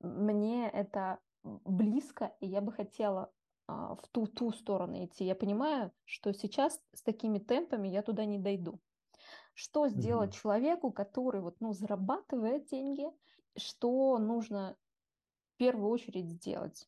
[0.00, 3.32] мне это близко, и я бы хотела
[3.68, 5.24] а, в ту, ту сторону идти.
[5.24, 8.80] Я понимаю, что сейчас с такими темпами я туда не дойду.
[9.56, 10.42] Что сделать mm-hmm.
[10.42, 13.06] человеку, который вот, ну, зарабатывает деньги,
[13.56, 14.76] что нужно
[15.54, 16.86] в первую очередь сделать?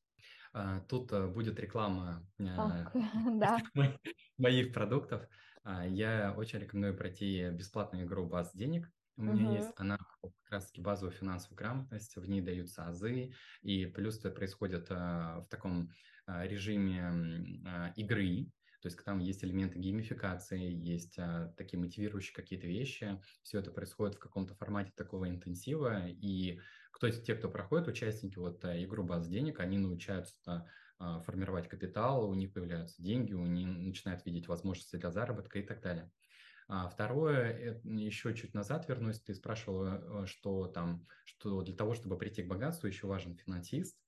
[0.53, 2.93] А, тут э, будет реклама Ах,
[4.37, 5.27] моих продуктов.
[5.65, 8.93] А, я очень рекомендую пройти бесплатную игру «Баз денег».
[9.17, 14.19] У меня есть она как раз-таки базовая финансовая грамотность, в ней даются азы, и плюс
[14.19, 15.89] это происходит а, в таком
[16.27, 23.21] режиме игры, то есть там есть элементы геймификации, есть а, такие мотивирующие какие-то вещи.
[23.43, 26.07] Все это происходит в каком-то формате такого интенсива.
[26.09, 26.61] И
[26.93, 32.29] кто те, кто проходит, участники вот а, игру баз денег, они научаются а, формировать капитал,
[32.31, 36.11] у них появляются деньги, у них начинают видеть возможности для заработка и так далее.
[36.69, 42.43] А второе, еще чуть назад вернусь, ты спрашивала, что там, что для того, чтобы прийти
[42.43, 43.99] к богатству, еще важен финансист.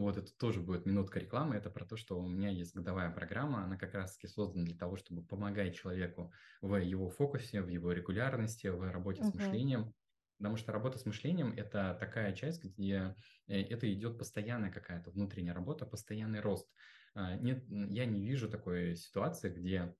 [0.00, 1.56] Вот это тоже будет минутка рекламы.
[1.56, 3.64] Это про то, что у меня есть годовая программа.
[3.64, 6.32] Она как раз-таки создана для того, чтобы помогать человеку
[6.62, 9.30] в его фокусе, в его регулярности, в работе uh-huh.
[9.30, 9.94] с мышлением.
[10.38, 13.14] Потому что работа с мышлением– это такая часть, где
[13.46, 16.66] э, это идет постоянная какая-то внутренняя работа, постоянный рост.
[17.14, 19.94] А, нет, я не вижу такой ситуации, где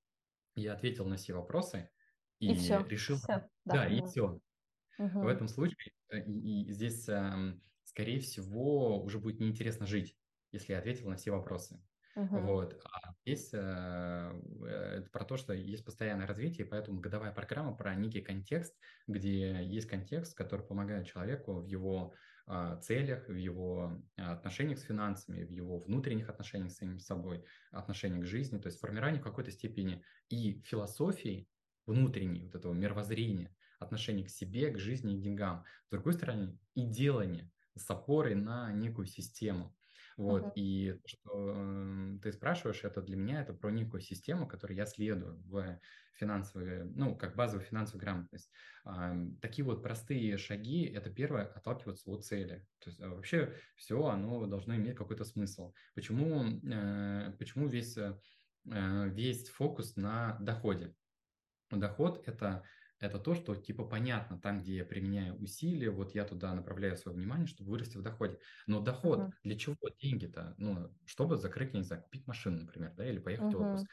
[0.55, 1.91] я ответил на все вопросы
[2.39, 3.17] и, и все, решил…
[3.17, 4.41] Все, да, да и все.
[4.99, 5.21] Угу.
[5.21, 7.07] В этом случае э, и, и здесь
[7.91, 10.17] скорее всего, уже будет неинтересно жить,
[10.53, 11.83] если я ответил на все вопросы.
[12.17, 12.41] Uh-huh.
[12.41, 12.81] Вот.
[12.85, 18.21] А здесь э, это про то, что есть постоянное развитие, поэтому годовая программа про некий
[18.21, 18.77] контекст,
[19.07, 22.13] где есть контекст, который помогает человеку в его
[22.49, 28.25] э, целях, в его отношениях с финансами, в его внутренних отношениях с самим собой, отношениях
[28.25, 31.49] к жизни, то есть формирование в какой-то степени и философии
[31.87, 35.65] внутренней, вот этого мировоззрения, отношения к себе, к жизни и деньгам.
[35.87, 39.75] С другой стороны, и делание с опорой на некую систему.
[40.17, 40.53] Вот, uh-huh.
[40.57, 45.41] и что э, ты спрашиваешь, это для меня это про некую систему, которой я следую
[45.47, 45.81] в
[46.21, 48.51] финансовые, ну, как базовую финансовую грамотность.
[48.85, 52.67] А, такие вот простые шаги, это первое, отталкиваться от цели.
[52.81, 55.73] То есть а, вообще все, оно должно иметь какой-то смысл.
[55.95, 58.15] Почему, э, почему весь, э,
[58.65, 60.95] весь фокус на доходе?
[61.71, 62.65] Доход– это
[63.01, 67.17] это то, что типа понятно, там, где я применяю усилия, вот я туда направляю свое
[67.17, 68.39] внимание, чтобы вырасти в доходе.
[68.67, 69.33] Но доход, uh-huh.
[69.43, 70.55] для чего деньги-то?
[70.59, 73.59] Ну, чтобы закрыть, я не знаю, купить машину, например, да, или поехать uh-huh.
[73.59, 73.87] в отпуск.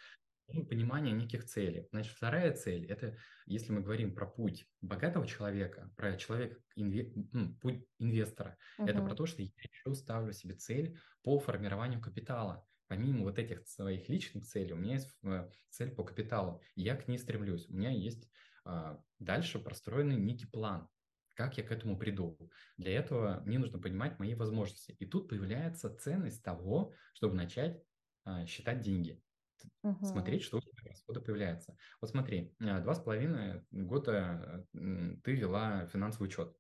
[0.50, 1.88] Ну, понимание неких целей.
[1.92, 7.54] Значит, вторая цель– это, если мы говорим про путь богатого человека, про человека, инве, ну,
[7.56, 8.90] путь инвестора, uh-huh.
[8.90, 12.66] это про то, что я еще ставлю себе цель по формированию капитала.
[12.88, 16.62] Помимо вот этих своих личных целей, у меня есть э, цель по капиталу.
[16.76, 17.68] Я к ней стремлюсь.
[17.68, 18.30] У меня есть
[19.20, 20.88] дальше простроенный некий план,
[21.36, 22.38] как я к этому приду.
[22.78, 24.96] Для этого мне нужно понимать мои возможности.
[25.00, 27.82] И тут появляется ценность того, чтобы начать
[28.26, 29.22] а, считать деньги.
[29.84, 30.04] Uh-huh.
[30.04, 31.78] Смотреть, что у тебя расходы появляется.
[32.02, 36.56] Вот смотри, а, два с половиной года ты вела финансовый учет.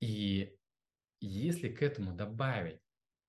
[0.00, 0.56] И
[1.20, 2.80] если к этому добавить,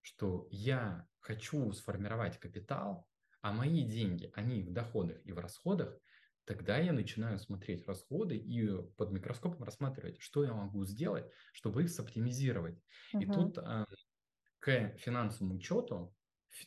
[0.01, 3.07] что я хочу сформировать капитал,
[3.41, 5.97] а мои деньги, они в доходах и в расходах,
[6.45, 11.89] тогда я начинаю смотреть расходы и под микроскопом рассматривать, что я могу сделать, чтобы их
[11.89, 12.81] соптимизировать.
[13.13, 13.23] Uh-huh.
[13.23, 13.85] И тут э,
[14.59, 16.15] к финансовому учету,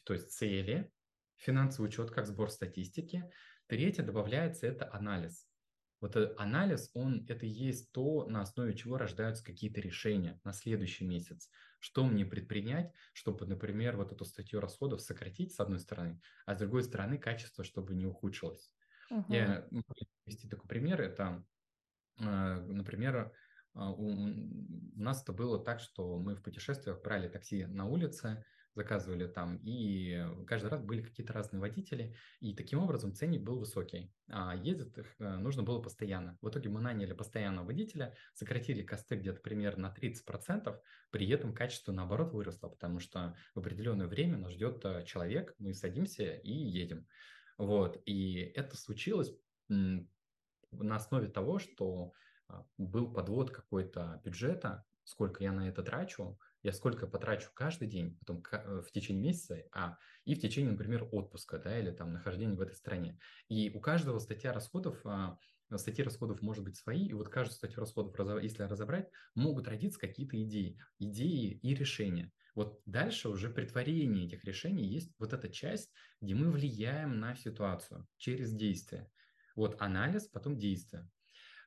[0.05, 0.91] то есть цели,
[1.37, 3.31] финансовый учет как сбор статистики,
[3.67, 5.47] третье добавляется это анализ.
[6.03, 10.53] Вот этот анализ, он это и есть то, на основе чего рождаются какие-то решения на
[10.53, 11.49] следующий месяц.
[11.79, 16.59] Что мне предпринять, чтобы, например, вот эту статью расходов сократить с одной стороны, а с
[16.59, 18.73] другой стороны качество, чтобы не ухудшилось.
[19.29, 19.95] Я могу
[20.25, 21.01] привести такой пример.
[21.01, 21.45] Это,
[22.19, 23.33] а, например,
[23.75, 24.11] а, у
[24.97, 28.45] нас это было так, что мы в путешествиях брали такси на улице,
[28.75, 34.13] заказывали там, и каждый раз были какие-то разные водители, и таким образом ценник был высокий,
[34.29, 36.39] а ездить их э, нужно было постоянно.
[36.41, 40.75] В итоге мы наняли постоянного водителя, сократили косты где-то примерно на 30%,
[41.11, 45.75] при этом качество наоборот выросло, потому что в определенное время нас ждет э, человек, мы
[45.75, 47.07] садимся и едем.
[47.59, 49.33] Вот, и это случилось
[49.69, 52.13] на основе того, что
[52.49, 58.17] а, был подвод какой-то бюджета, сколько я на это трачу, я сколько потрачу каждый день,
[58.19, 62.55] потом э, в течение месяца, а и в течение, например, отпуска, да, или там нахождения
[62.55, 63.19] в этой стране.
[63.49, 65.39] И у каждого статья расходов, а,
[65.77, 70.41] статьи расходов может быть свои, и вот каждую статью расходов, если разобрать, могут родиться какие-то
[70.43, 72.33] идеи, идеи и решения.
[72.55, 77.35] Вот дальше уже при творении этих решений есть вот эта часть, где мы влияем на
[77.35, 79.11] ситуацию через действие.
[79.57, 81.09] Вот анализ, потом действие.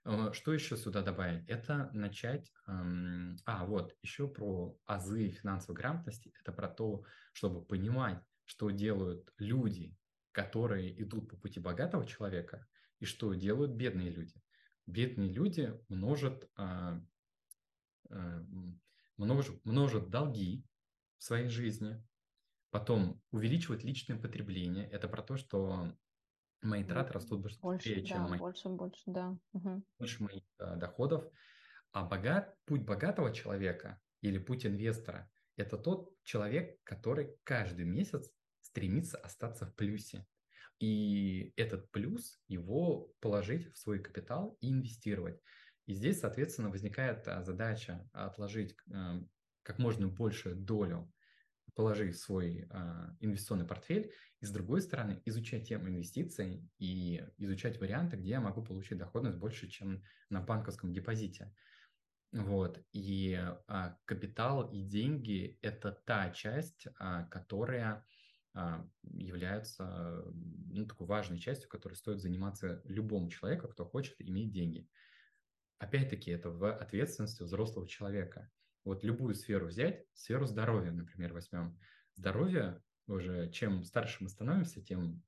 [0.06, 1.48] Э, что еще сюда добавить?
[1.48, 2.52] Это начать...
[2.68, 6.34] Эм, а, вот, еще про азы финансовой грамотности.
[6.40, 9.96] Это про то, чтобы понимать, что делают люди,
[10.32, 12.68] которые идут по пути богатого человека,
[13.00, 14.36] и что делают бедные люди.
[14.86, 17.02] Бедные люди множат, э,
[18.12, 18.46] э,
[19.18, 20.64] множат, множат долги
[21.18, 22.04] в своей жизни,
[22.72, 24.90] потом увеличивают личное потребление.
[24.90, 25.96] Это про то, что
[26.62, 29.38] мои траты растут больше, быстрее, да, чем мои, больше, больше, да.
[29.54, 29.84] Угу.
[30.00, 31.26] больше моих э, доходов.
[31.92, 38.30] А богат, путь богатого человека или путь инвестора– это тот человек, который каждый месяц
[38.62, 40.26] стремится остаться в плюсе.
[40.80, 45.40] И этот плюс его положить в свой капитал и инвестировать.
[45.86, 49.22] И здесь, соответственно, возникает а, задача отложить э,
[49.66, 51.12] как можно большую долю
[51.74, 57.80] положи в свой э, инвестиционный портфель, и с другой стороны изучать тему инвестиций и изучать
[57.82, 61.54] варианты, где я могу получить доходность больше, чем на банковском депозите.
[62.32, 62.82] Вот.
[62.92, 63.34] И
[63.68, 68.06] а, капитал и деньги– это та часть, а, которая
[68.54, 74.88] а, является ну, такой важной частью, которой стоит заниматься любому человеку, кто хочет иметь деньги.
[75.78, 78.52] Опять-таки, это в ответственности взрослого человека–
[78.86, 81.78] вот любую сферу взять, сферу здоровья, например, возьмем.
[82.16, 85.24] Здоровье уже, чем старше мы становимся, тем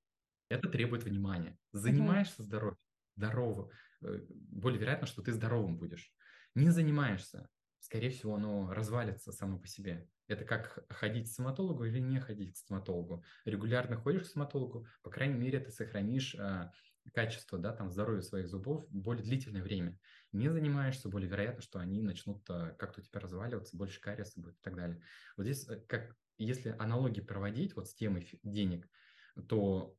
[0.47, 1.57] это требует внимания.
[1.73, 2.77] Занимаешься здоровьем,
[3.15, 3.69] здорово,
[4.01, 6.13] э, более вероятно, что ты здоровым будешь.
[6.55, 10.09] Не занимаешься, скорее всего, оно развалится само по себе.
[10.27, 13.23] Это как ходить к стоматологу или не ходить к стоматологу.
[13.45, 16.71] Регулярно ходишь к стоматологу, по крайней мере, ты сохранишь а,
[17.13, 19.97] качество, да, там, здоровья своих зубов более длительное время.
[20.37, 24.53] Не занимаешься, более вероятно, что они начнут э, как-то у тебя разваливаться, больше кариеса будет
[24.53, 25.01] и так далее.
[25.35, 28.87] Вот здесь, э, как, если аналогии проводить вот с темой денег,
[29.49, 29.97] то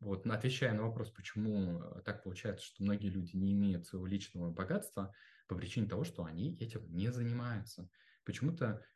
[0.00, 4.50] вот отвечая на вопрос, почему э, так получается, что многие люди не имеют своего личного
[4.50, 5.14] богатства,
[5.48, 7.90] по причине того, что они этим не занимаются.
[8.24, 8.86] Почему-то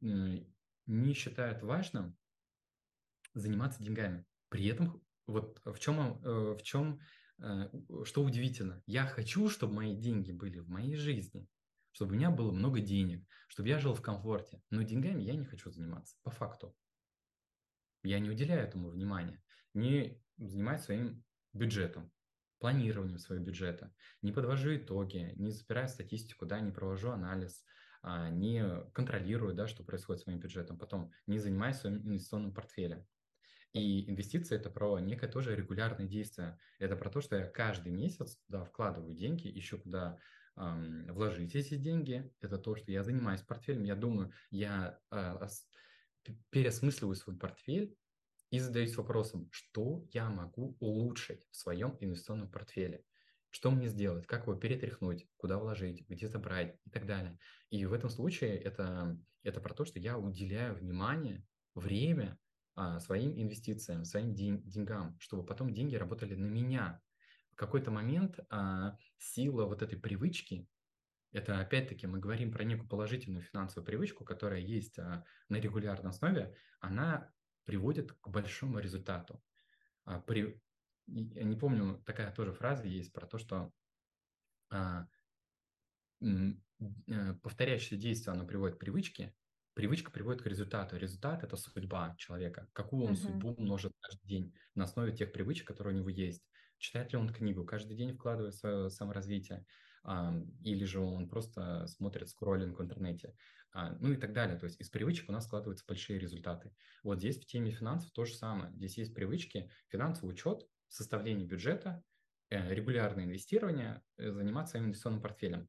[0.00, 2.18] не считают важным
[3.32, 4.26] заниматься деньгами.
[4.50, 7.00] При этом вот в чем, в чем,
[8.04, 11.48] что удивительно, я хочу, чтобы мои деньги были в моей жизни,
[11.92, 15.44] чтобы у меня было много денег, чтобы я жил в комфорте, но деньгами я не
[15.44, 16.74] хочу заниматься, по факту.
[18.02, 19.42] Я не уделяю этому внимания,
[19.74, 22.10] не занимаюсь своим бюджетом,
[22.58, 27.64] планированием своего бюджета, не подвожу итоги, не запираю статистику, да, не провожу анализ,
[28.02, 33.06] а, не контролирую, да, что происходит с моим бюджетом, потом не занимаюсь своим инвестиционным портфелем.
[33.72, 36.58] И инвестиции– это про некое тоже регулярное действие.
[36.78, 40.18] Это про то, что я каждый месяц туда вкладываю деньги, ищу куда
[40.56, 42.32] эм, вложить эти деньги.
[42.40, 43.84] Это то, что я занимаюсь портфелем.
[43.84, 45.46] Я думаю, я э,
[46.50, 47.96] переосмысливаю свой портфель
[48.50, 53.04] и задаюсь вопросом, что я могу улучшить в своем инвестиционном портфеле.
[53.50, 57.38] Что мне сделать, как его перетряхнуть, куда вложить, где забрать и так далее.
[57.70, 62.36] И в этом случае это, это про то, что я уделяю внимание, время
[63.00, 67.00] своим инвестициям, своим день, деньгам, чтобы потом деньги работали на меня.
[67.52, 70.66] В какой-то момент а, сила вот этой привычки,
[71.32, 76.54] это опять-таки мы говорим про некую положительную финансовую привычку, которая есть а, на регулярной основе,
[76.80, 77.30] она
[77.64, 79.42] приводит к большому результату.
[80.04, 80.60] А, при,
[81.06, 83.72] я не помню, такая тоже фраза есть про то, что
[84.70, 85.06] а,
[86.20, 89.34] э, повторяющееся действие, оно приводит к привычке,
[89.74, 90.96] привычка приводит к результату.
[90.96, 92.68] Результат– это судьба человека.
[92.72, 93.16] Какую он uh-huh.
[93.16, 96.44] судьбу множит каждый день на основе тех привычек, которые у него есть.
[96.78, 99.66] Читает ли он книгу, каждый день вкладывает в свое саморазвитие,
[100.02, 103.34] а, или же он просто смотрит скроллинг в интернете,
[103.72, 104.58] а, ну и так далее.
[104.58, 106.72] То есть из привычек у нас складываются большие результаты.
[107.02, 108.72] Вот здесь в теме финансов то же самое.
[108.72, 112.02] Здесь есть привычки, финансовый учет, составление бюджета,
[112.48, 115.68] э, регулярное инвестирование, э, заниматься своим инвестиционным портфелем.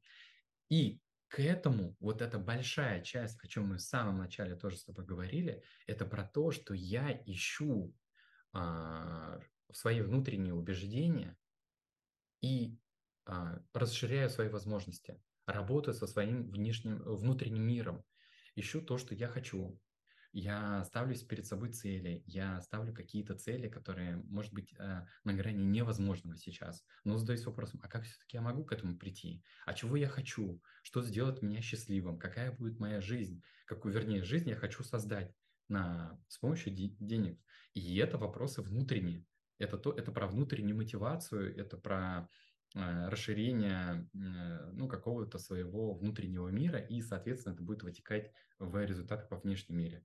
[0.70, 1.01] И
[1.32, 5.06] к этому вот эта большая часть, о чем мы в самом начале тоже с тобой
[5.06, 7.96] говорили, это про то, что я ищу
[8.52, 9.40] а,
[9.72, 11.38] свои внутренние убеждения
[12.42, 12.78] и
[13.24, 18.04] а, расширяю свои возможности, работаю со своим внешним, внутренним миром,
[18.54, 19.80] ищу то, что я хочу,
[20.32, 25.62] я ставлю перед собой цели, я ставлю какие-то цели, которые, может быть, э, на грани
[25.62, 29.42] невозможного сейчас, но задаюсь вопросом, а как все-таки я могу к этому прийти?
[29.66, 30.62] А чего я хочу?
[30.82, 32.18] Что сделает меня счастливым?
[32.18, 33.42] Какая будет моя жизнь?
[33.66, 35.34] Какую, вернее, жизнь я хочу создать
[35.68, 37.38] на, с помощью де- денег?
[37.74, 39.26] И это вопросы внутренние.
[39.58, 42.28] Это, то, это про внутреннюю мотивацию, это про
[42.74, 49.30] э, расширение э, ну, какого-то своего внутреннего мира, и, соответственно, это будет вытекать в результатах
[49.30, 50.04] во внешнем мире.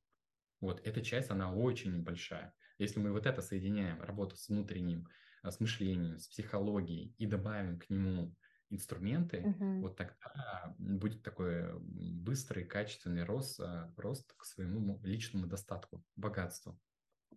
[0.62, 2.54] Вот эта часть, она очень большая.
[2.78, 5.08] Если мы вот это соединяем, работу с внутренним,
[5.44, 8.34] а, с мышлением, с психологией и добавим к нему
[8.70, 9.82] инструменты, uh-huh.
[9.82, 16.78] вот тогда будет такой быстрый, качественный рост, а, рост к своему личному достатку, богатству.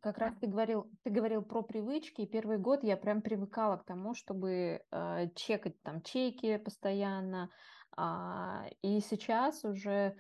[0.03, 3.85] Как раз ты говорил, ты говорил про привычки, и первый год я прям привыкала к
[3.85, 7.51] тому, чтобы э, чекать там чеки постоянно,
[7.99, 8.03] э,
[8.81, 10.17] и сейчас уже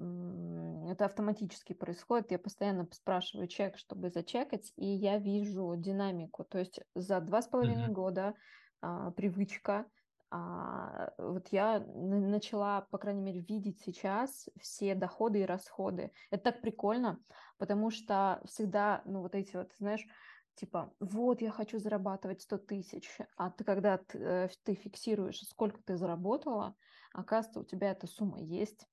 [0.00, 2.30] это автоматически происходит.
[2.30, 6.44] Я постоянно спрашиваю чек, чтобы зачекать, и я вижу динамику.
[6.44, 8.34] То есть за два с половиной года
[8.80, 9.86] а, привычка.
[10.30, 16.12] А, вот я начала, по крайней мере, видеть сейчас все доходы и расходы.
[16.30, 17.20] Это так прикольно,
[17.58, 20.06] потому что всегда, ну вот эти вот, знаешь,
[20.54, 25.82] типа, вот я хочу зарабатывать 100 тысяч, а ты когда ты, э, ты фиксируешь, сколько
[25.82, 26.74] ты заработала,
[27.12, 28.86] оказывается, у тебя эта сумма есть,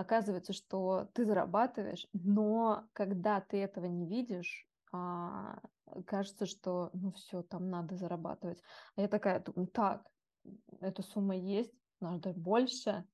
[0.00, 5.60] оказывается, что ты зарабатываешь, но когда ты этого не видишь, а,
[6.06, 8.62] кажется, что ну все, там надо зарабатывать.
[8.96, 10.06] А я такая думаю, так,
[10.80, 13.04] эта сумма есть, надо больше,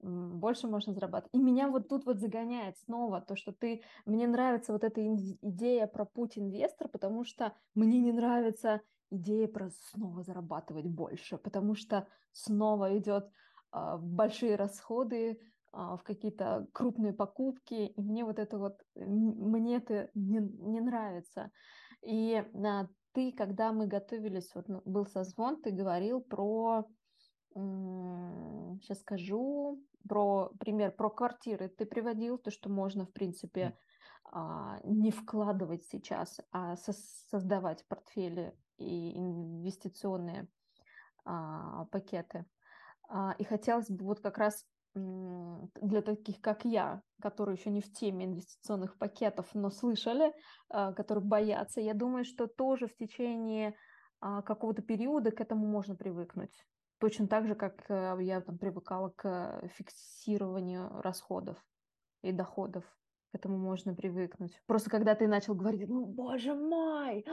[0.00, 1.34] больше можно зарабатывать.
[1.34, 3.82] И меня вот тут вот загоняет снова то, что ты...
[4.04, 9.70] Мне нравится вот эта идея про путь инвестор, потому что мне не нравится идея про
[9.70, 13.28] снова зарабатывать больше, потому что снова идет
[13.72, 15.36] э, большие расходы, а,
[15.72, 21.50] в какие-то крупные покупки, и мне вот это вот, мне это не, не нравится.
[22.02, 26.86] И а, ты, когда мы готовились, вот ну, был созвон, ты говорил про,
[27.54, 33.76] сейчас скажу, про пример, про квартиры ты приводил, то, что можно, в принципе,
[34.24, 40.48] а, не вкладывать сейчас, а создавать портфели и инвестиционные
[41.92, 42.46] пакеты.
[43.38, 44.64] И хотелось бы вот как раз
[44.94, 50.32] для таких, как я, которые еще не в теме инвестиционных пакетов, но слышали,
[50.68, 53.74] а, которые боятся, я думаю, что тоже в течение
[54.20, 56.64] а, какого-то периода к этому можно привыкнуть.
[56.98, 61.56] Точно так же, как э, я там привыкала к фиксированию расходов
[62.20, 62.84] и доходов
[63.30, 64.60] к этому можно привыкнуть.
[64.66, 67.24] Просто когда ты начал говорить, ну, боже мой,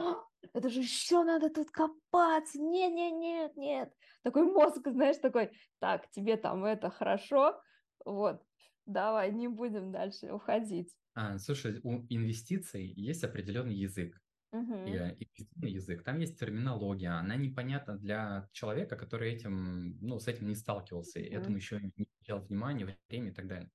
[0.54, 3.92] это же еще надо тут копать, не, не, нет, нет.
[4.22, 7.60] Такой мозг, знаешь, такой, так, тебе там это хорошо,
[8.04, 8.40] вот,
[8.86, 10.94] давай, не будем дальше уходить.
[11.14, 14.20] А, слушай, у инвестиций есть определенный язык.
[14.50, 15.12] Uh-huh.
[15.12, 16.02] инвестиционный язык.
[16.04, 21.36] Там есть терминология, она непонятна для человека, который этим, ну, с этим не сталкивался, uh-huh.
[21.36, 23.70] этому еще не уделял внимания, время и так далее.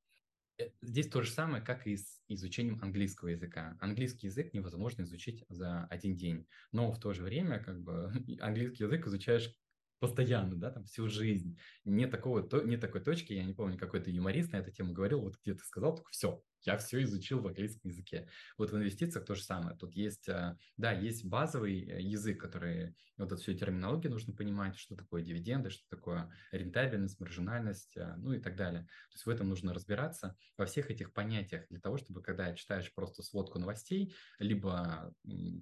[0.60, 3.78] Э, здесь то же самое, как и с изучением английского языка.
[3.80, 8.84] Английский язык невозможно изучить за один день, но в то же время как бы английский
[8.84, 9.56] язык изучаешь
[9.99, 11.58] постоянно, да, там всю жизнь.
[11.86, 15.22] Нет такого, то, нет такой точки, я не помню, какой-то юморист на эту тему говорил,
[15.22, 18.28] вот где ты сказал, только все, я все изучил в английском языке.
[18.57, 19.78] Вот в инвестициях то же самое.
[19.78, 24.78] Тут есть, э, да, есть базовый э, язык, который, вот эту всю терминологию нужно понимать,
[24.78, 28.84] что такое дивиденды, что такое рентабельность, маржинальность, э, ну и так далее.
[28.84, 32.93] То есть в этом нужно разбираться во всех этих понятиях для того, чтобы когда читаешь
[32.93, 35.14] просто сводку новостей, либо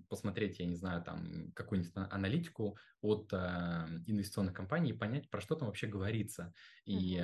[0.10, 5.68] посмотреть, я не знаю, там какую-нибудь аналитику от инвестиционной компании и понять, про что там
[5.68, 6.54] вообще говорится.
[6.86, 7.24] И.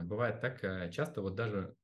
[0.00, 0.60] Бывает так
[0.92, 1.74] часто, вот даже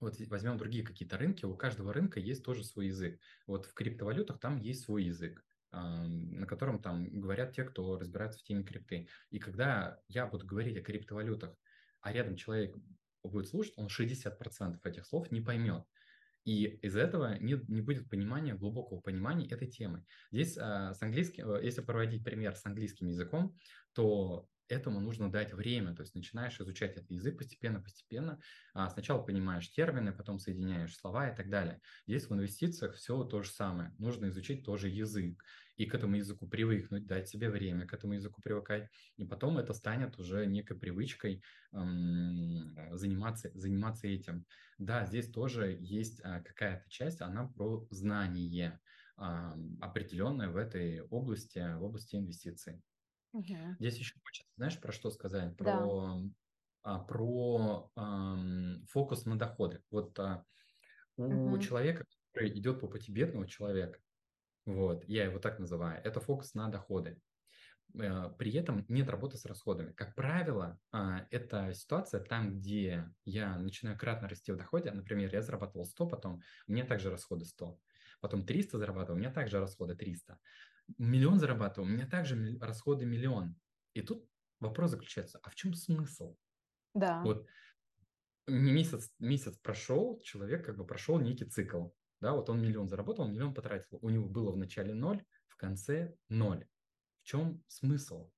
[0.00, 3.20] вот возьмем другие какие-то рынки, у каждого рынка есть тоже свой язык.
[3.46, 8.42] Вот в криптовалютах там есть свой язык, на котором там говорят те, кто разбирается в
[8.42, 9.08] теме крипты.
[9.30, 11.56] И когда я буду говорить о криптовалютах,
[12.00, 12.76] а рядом человек
[13.22, 15.84] будет слушать, он 60% этих слов не поймет.
[16.44, 20.04] И из этого не, не будет понимания, глубокого понимания этой темы.
[20.30, 23.58] Здесь а, с английским, э, если проводить пример с английским языком,
[23.94, 28.40] то этому нужно дать время, то есть начинаешь изучать этот язык постепенно-постепенно,
[28.74, 31.80] а сначала понимаешь термины, потом соединяешь слова и так далее.
[32.06, 35.44] Здесь в инвестициях все то же самое, нужно изучить тоже язык,
[35.76, 39.72] и к этому языку привыкнуть, дать себе время к этому языку привыкать, и потом это
[39.74, 41.42] станет уже некой привычкой
[41.72, 44.46] эм, заниматься, заниматься этим.
[44.78, 48.80] Да, здесь тоже есть а, какая-то часть, она про знание,
[49.16, 52.82] определенное в этой области, в области инвестиций.
[53.36, 53.76] Угу.
[53.78, 55.56] Здесь еще хочется, знаешь, про что сказать?
[55.56, 56.20] Про, да.
[56.82, 58.36] а, про а,
[58.88, 59.82] фокус на доходы.
[59.90, 60.44] Вот а,
[61.16, 61.58] у угу.
[61.58, 64.00] человека, который идет по пути бедного человека,
[64.64, 67.20] вот, я его так называю, это фокус на доходы.
[67.94, 69.92] Э, при этом нет работы с расходами.
[69.92, 74.90] Как правило, а, это ситуация там, где я начинаю кратно расти в доходе.
[74.90, 77.78] Например, я зарабатывал 100, потом у меня также расходы 100
[78.20, 80.38] потом 300 зарабатываю, у меня также расходы 300.
[80.98, 83.56] Миллион зарабатываю, у меня также расходы миллион.
[83.94, 84.28] И тут
[84.60, 86.36] вопрос заключается, а в чем смысл?
[86.94, 87.22] Да.
[87.22, 87.46] Вот
[88.46, 91.88] месяц, месяц прошел, человек как бы прошел некий цикл.
[92.20, 93.98] Да, вот он миллион заработал, миллион потратил.
[94.00, 96.66] У него было в начале ноль, в конце ноль.
[97.22, 98.30] В чем смысл?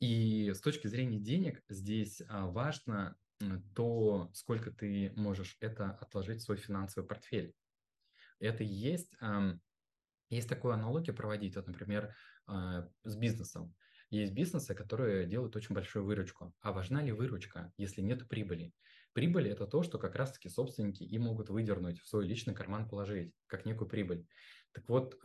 [0.00, 3.16] И с точки зрения денег здесь а, важно
[3.74, 7.54] то, сколько ты можешь это отложить в свой финансовый портфель.
[8.38, 9.14] Это и есть,
[10.34, 12.14] есть такую аналогию проводить, вот, например,
[12.46, 13.74] а, с бизнесом.
[14.10, 16.54] Есть бизнесы, которые делают очень большую выручку.
[16.60, 18.72] А важна ли выручка, если нет прибыли?
[19.12, 23.32] Прибыль– это то, что как раз-таки собственники и могут выдернуть в свой личный карман положить,
[23.46, 24.26] как некую прибыль.
[24.72, 25.16] Так вот,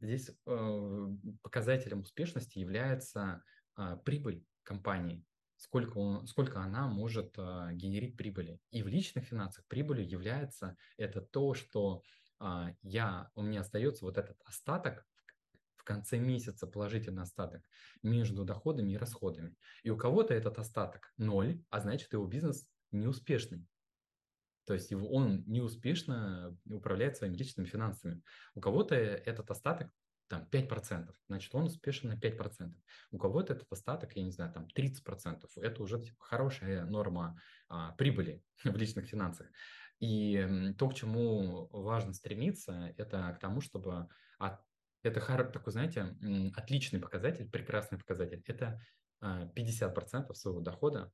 [0.00, 1.08] здесь э,
[1.42, 3.42] показателем успешности является
[3.76, 5.24] а, прибыль компании,
[5.56, 8.58] сколько, сколько она может а, генерить прибыли.
[8.70, 12.02] И в личных финансах прибылью является это то, что
[12.82, 15.06] я, у меня остается вот этот остаток
[15.76, 17.62] в конце месяца, положительный остаток
[18.02, 19.54] между доходами и расходами.
[19.82, 23.66] И у кого-то этот остаток ноль, а значит его бизнес неуспешный.
[24.66, 28.22] То есть его, он неуспешно управляет своими личными финансами.
[28.54, 29.90] У кого-то этот остаток
[30.28, 32.74] там 5%, значит, он успешен на 5%.
[33.12, 35.48] У кого-то этот остаток, я не знаю, там 30%.
[35.56, 39.46] Это уже типа, хорошая норма а, прибыли в личных финансах.
[40.00, 44.60] И то, к чему важно стремиться, это к тому, чтобы от,
[45.02, 46.16] это такой, знаете,
[46.54, 48.42] отличный показатель, прекрасный показатель.
[48.46, 48.80] Это
[49.22, 51.12] 50% а, своего дохода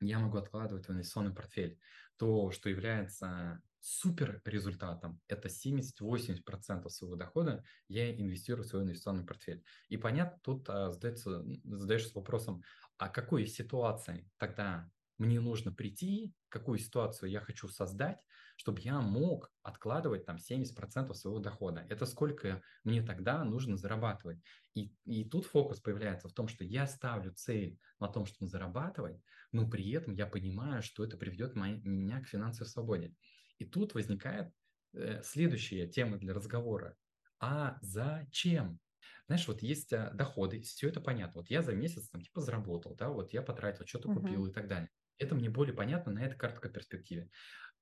[0.00, 1.78] я могу откладывать в инвестиционный портфель.
[2.16, 9.64] То, что является супер результатом, это 70-80% своего дохода я инвестирую в свой инвестиционный портфель.
[9.88, 12.62] И понятно, тут а, задается, задаешься вопросом,
[12.96, 18.18] а какой ситуации тогда мне нужно прийти, какую ситуацию я хочу создать,
[18.56, 21.86] чтобы я мог откладывать там 70% своего дохода.
[21.88, 24.40] Это сколько мне тогда нужно зарабатывать.
[24.74, 29.20] И, и тут фокус появляется в том, что я ставлю цель на том, чтобы зарабатывать,
[29.52, 33.14] но при этом я понимаю, что это приведет меня к финансовой свободе.
[33.58, 34.52] И тут возникает
[34.94, 36.96] э, следующая тема для разговора.
[37.40, 38.80] А зачем?
[39.26, 41.42] Знаешь, вот есть а, доходы, все это понятно.
[41.42, 44.14] Вот я за месяц там типа заработал, да, вот я потратил, что-то uh-huh.
[44.14, 44.90] купил и так далее.
[45.18, 47.30] Это мне более понятно на этой короткой перспективе.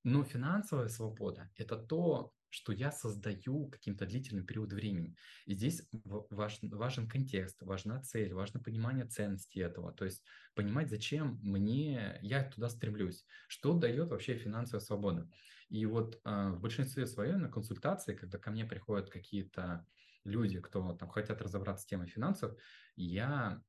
[0.03, 5.15] Но финансовая свобода– это то, что я создаю каким-то длительным период времени.
[5.45, 9.91] И здесь важен, важен контекст, важна цель, важно понимание ценности этого.
[9.91, 10.23] То есть
[10.55, 15.29] понимать, зачем мне, я туда стремлюсь, что дает вообще финансовая свобода.
[15.69, 19.85] И вот э, в большинстве своем на консультации, когда ко мне приходят какие-то
[20.23, 22.57] люди, кто там хотят разобраться с темой финансов,
[22.95, 23.61] я.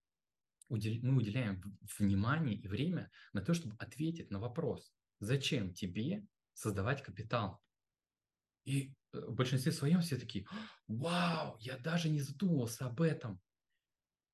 [0.69, 1.63] Мы уделяем
[1.99, 7.61] внимание и время на то, чтобы ответить на вопрос, зачем тебе создавать капитал?
[8.65, 10.47] И э, в большинстве своем все такие,
[10.87, 13.41] вау, я даже не задумывался об этом.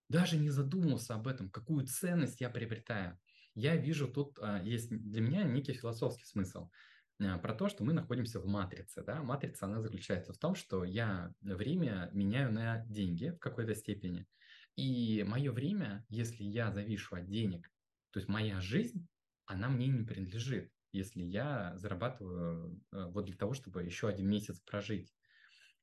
[0.09, 3.19] Даже не задумывался об этом, какую ценность я приобретаю.
[3.55, 6.69] Я вижу тут а, есть для меня некий философский смысл
[7.21, 9.03] а, про то, что мы находимся в матрице.
[9.05, 9.23] Да?
[9.23, 14.27] Матрица, она заключается в том, что я время меняю на деньги в какой-то степени.
[14.77, 17.71] И мое время, если я завишу от денег,
[18.11, 19.07] то есть моя жизнь,
[19.47, 24.61] она мне не принадлежит, если я зарабатываю э, вот для того, чтобы еще один месяц
[24.61, 25.13] прожить.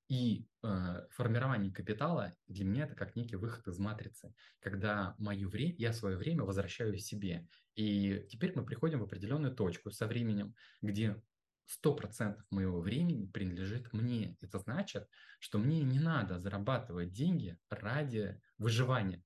[0.08, 5.76] И э, формирование капитала для меня это как некий выход из матрицы, когда мое время,
[5.78, 7.48] я свое время возвращаю себе.
[7.76, 11.22] И теперь мы приходим в определенную точку со временем, где
[11.68, 14.38] 100% моего времени принадлежит мне.
[14.41, 15.07] Это значит,
[15.39, 19.24] что мне не надо зарабатывать деньги ради выживания.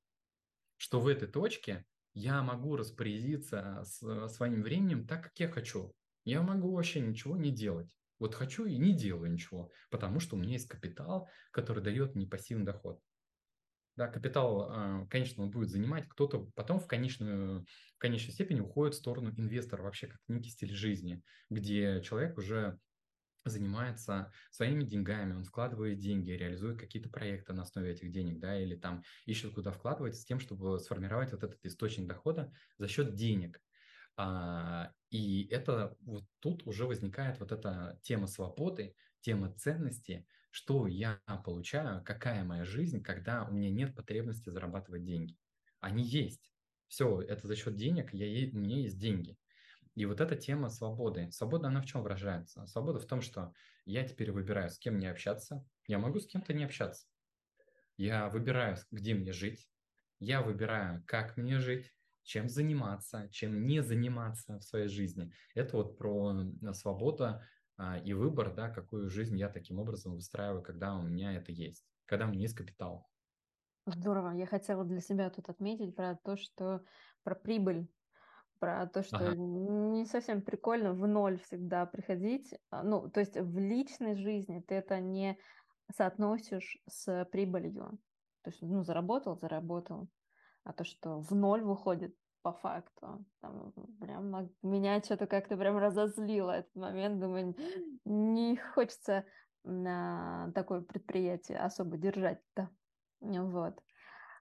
[0.78, 5.94] Что в этой точке я могу распорядиться с своим временем так, как я хочу.
[6.24, 7.96] Я могу вообще ничего не делать.
[8.20, 12.26] Вот хочу и не делаю ничего, потому что у меня есть капитал, который дает мне
[12.26, 13.00] пассивный доход.
[13.96, 17.66] Да, капитал, а, конечно, он будет занимать, кто-то потом в, конечную,
[17.96, 22.78] в конечной степени уходит в сторону инвестора, вообще как некий стиль жизни, где человек уже
[23.46, 28.76] занимается своими деньгами, он вкладывает деньги, реализует какие-то проекты на основе этих денег, да, или
[28.76, 33.62] там ищет куда вкладывать с тем, чтобы сформировать вот этот источник дохода за счет денег.
[34.18, 40.26] А, и это вот тут уже возникает вот эта тема свободы, тема ценности,
[40.56, 45.38] что я получаю, какая моя жизнь, когда у меня нет потребности зарабатывать деньги.
[45.82, 46.50] Они есть.
[46.88, 49.38] Все, это за счет денег, я, у меня есть деньги.
[49.96, 51.30] И вот эта тема свободы.
[51.30, 52.66] Свобода, она в чем выражается?
[52.68, 53.52] Свобода в том, что
[53.84, 55.68] я теперь выбираю, с кем мне общаться.
[55.88, 57.06] Я могу с кем-то не общаться.
[57.98, 59.70] Я выбираю, где мне жить.
[60.20, 61.92] Я выбираю, как мне жить,
[62.24, 65.34] чем заниматься, чем не заниматься в своей жизни.
[65.54, 66.34] Это вот про
[66.72, 67.42] свободу
[68.04, 72.26] и выбор, да, какую жизнь я таким образом выстраиваю, когда у меня это есть, когда
[72.26, 73.08] у меня есть капитал.
[73.86, 74.32] Здорово.
[74.32, 76.84] Я хотела для себя тут отметить про то, что
[77.24, 77.88] про прибыль
[78.60, 79.36] про то, что ага.
[79.36, 82.54] не совсем прикольно в ноль всегда приходить.
[82.70, 85.38] А, ну, то есть в личной жизни ты это не
[85.96, 88.00] соотносишь с прибылью.
[88.44, 90.10] То есть, ну, заработал, заработал.
[90.64, 92.16] А то, что в ноль выходит
[92.46, 97.20] по факту, там прям меня что-то как-то прям разозлило этот момент.
[97.20, 97.56] Думаю,
[98.06, 99.26] не хочется
[99.64, 102.70] на такое предприятие особо держать-то.
[103.22, 103.82] Вот.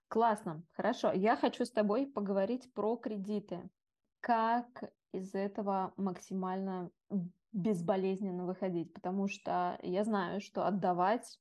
[0.09, 1.12] Классно, хорошо.
[1.12, 3.70] Я хочу с тобой поговорить про кредиты
[4.20, 6.90] как из этого максимально
[7.52, 11.38] безболезненно выходить, потому что я знаю, что отдавать,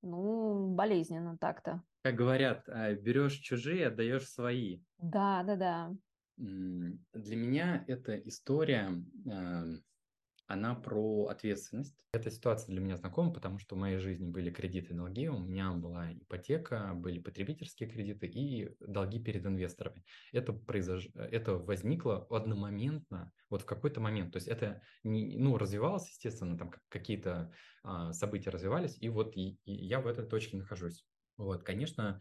[0.00, 1.82] ну, болезненно так-то.
[2.04, 4.82] Как говорят, а, берешь чужие, отдаешь свои.
[4.98, 5.94] Да, да, да.
[6.36, 8.90] Для меня эта история
[10.46, 11.96] она про ответственность.
[12.12, 15.38] Эта ситуация для меня знакома, потому что в моей жизни были кредиты и долги, у
[15.38, 20.04] меня была ипотека, были потребительские кредиты и долги перед инвесторами.
[20.30, 21.08] Это, произош...
[21.14, 24.32] это возникло одномоментно, вот в какой-то момент.
[24.32, 27.50] То есть это не, ну, развивалось, естественно, там какие-то
[27.82, 31.06] а, события развивались, и вот и, и я в этой точке нахожусь.
[31.36, 32.20] Вот, конечно,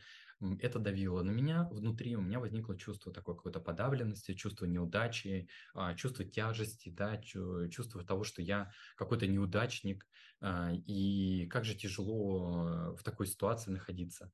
[0.60, 1.68] это давило на меня.
[1.72, 8.04] Внутри у меня возникло чувство такой какой-то подавленности, чувство неудачи, а, чувство тяжести, да, чувство
[8.04, 10.08] того, что я какой-то неудачник,
[10.42, 14.32] а, и как же тяжело в такой ситуации находиться.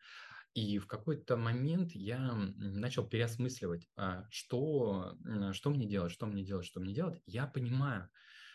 [0.54, 5.18] И в какой-то момент я начал переосмысливать, а, что,
[5.52, 7.22] что мне делать, что мне делать, что мне делать.
[7.26, 8.10] Я понимаю,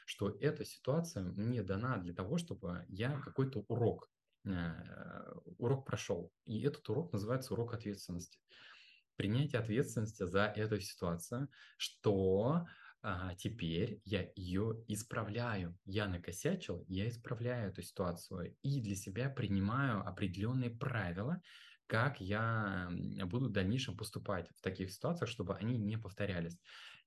[0.07, 4.14] что эта ситуация мне дана для того, чтобы я какой-то урок Э,
[5.59, 6.33] урок прошел.
[6.45, 8.39] И этот урок называется урок ответственности.
[9.17, 12.67] Принятие ответственности за эту ситуацию, что
[13.07, 15.79] а, теперь я ее исправляю.
[15.85, 21.43] Я накосячил, я исправляю эту ситуацию и для себя принимаю определенные правила,
[21.87, 22.89] как я
[23.27, 26.59] буду в дальнейшем поступать в таких ситуациях, чтобы они не повторялись.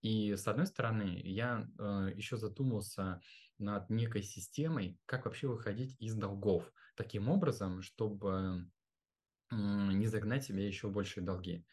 [0.03, 3.19] И с одной стороны, я э, еще задумался
[3.57, 8.69] над некой системой, как вообще выходить из долгов таким образом, чтобы
[9.51, 11.65] не загнать себе еще большие долги.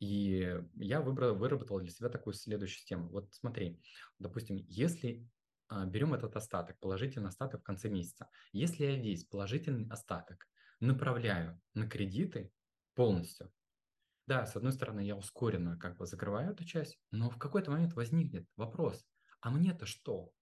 [0.00, 3.08] И я выбрал, выработал для себя такую следующую систему.
[3.08, 3.80] Вот смотри,
[4.18, 5.26] допустим, если
[5.68, 10.46] а, берем этот остаток, положительный остаток в конце месяца, если я весь положительный остаток
[10.80, 12.52] направляю на кредиты
[12.94, 13.50] полностью,
[14.26, 17.94] да, с одной стороны, я ускоренно как бы закрываю эту часть, но в какой-то момент
[17.94, 19.06] возникнет вопрос,
[19.40, 20.32] а мне-то что?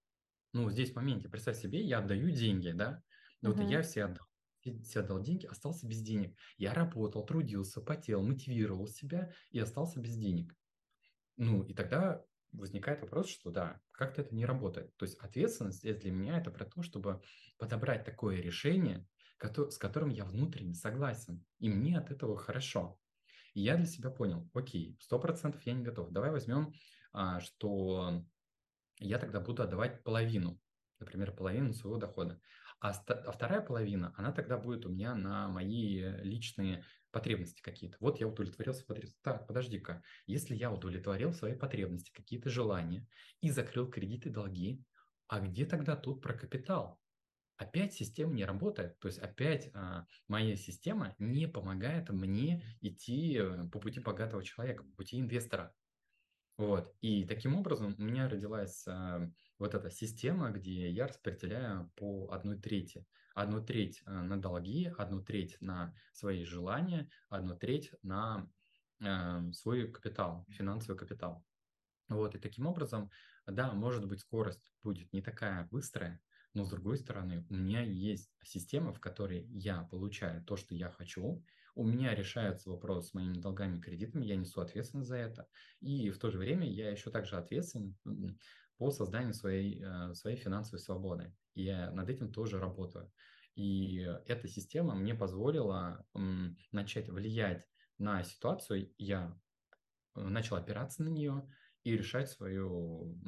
[0.53, 3.03] Ну, здесь в моменте, представь себе, я отдаю деньги, да,
[3.51, 3.71] вот uh-huh.
[3.71, 4.27] я все отдал,
[4.83, 6.37] все отдал деньги, остался без денег.
[6.57, 10.55] Я работал, трудился, потел, мотивировал себя и остался без денег.
[11.37, 14.95] Ну, и тогда возникает вопрос, что да, как-то это не работает.
[14.97, 17.21] То есть ответственность для меня это про то, чтобы
[17.59, 19.07] подобрать такое решение,
[19.41, 22.99] с которым я внутренне согласен, и мне от этого хорошо.
[23.55, 26.11] И я для себя понял, окей, сто процентов я не готов.
[26.11, 26.73] Давай возьмем,
[27.13, 28.25] а, что
[28.99, 30.61] я тогда буду отдавать половину,
[31.01, 32.41] например, половину своего дохода.
[32.83, 37.97] А, а вторая половина, она тогда будет у меня на мои личные потребности какие-то.
[38.01, 39.21] Вот я удовлетворил свои потребности.
[39.23, 43.07] Так, подожди-ка, если я удовлетворил свои потребности, какие-то желания
[43.41, 44.83] и закрыл кредиты, долги,
[45.29, 46.99] а где тогда тут про капитал?
[47.57, 53.69] Опять система не работает, то есть опять а, моя система не помогает мне идти э,
[53.71, 55.73] по пути богатого человека, по пути инвестора.
[56.57, 56.95] Вот.
[57.01, 62.59] И таким образом у меня родилась а, вот эта система, где я распределяю по одной
[62.59, 63.07] трети.
[63.35, 68.49] Одну треть а, на долги, одну треть на свои желания, одну треть на
[69.03, 71.45] а, свой капитал, финансовый капитал.
[72.09, 72.35] Вот.
[72.35, 73.11] И таким образом,
[73.47, 76.21] да, может быть, скорость будет не такая быстрая,
[76.55, 80.91] но с другой стороны, у меня есть система, в которой я получаю то, что я
[80.91, 81.43] хочу,
[81.75, 85.49] у меня решается вопрос с моими долгами и кредитами, я несу ответственность за это.
[85.81, 87.97] И в то же время я еще также ответственен
[88.77, 91.35] по созданию своей, э, своей финансовой свободы.
[91.55, 93.11] И я над этим тоже работаю.
[93.55, 96.05] И эта система мне позволила
[96.73, 97.69] начать влиять
[97.99, 98.93] на ситуацию.
[98.99, 99.39] Я
[100.15, 101.47] э, начал опираться на нее
[101.85, 103.19] и решать свою,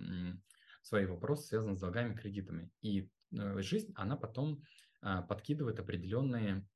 [0.83, 2.71] свои вопросы, связанные с долгами и кредитами.
[2.83, 4.63] И э, жизнь, она потом
[5.29, 6.67] подкидывает определенные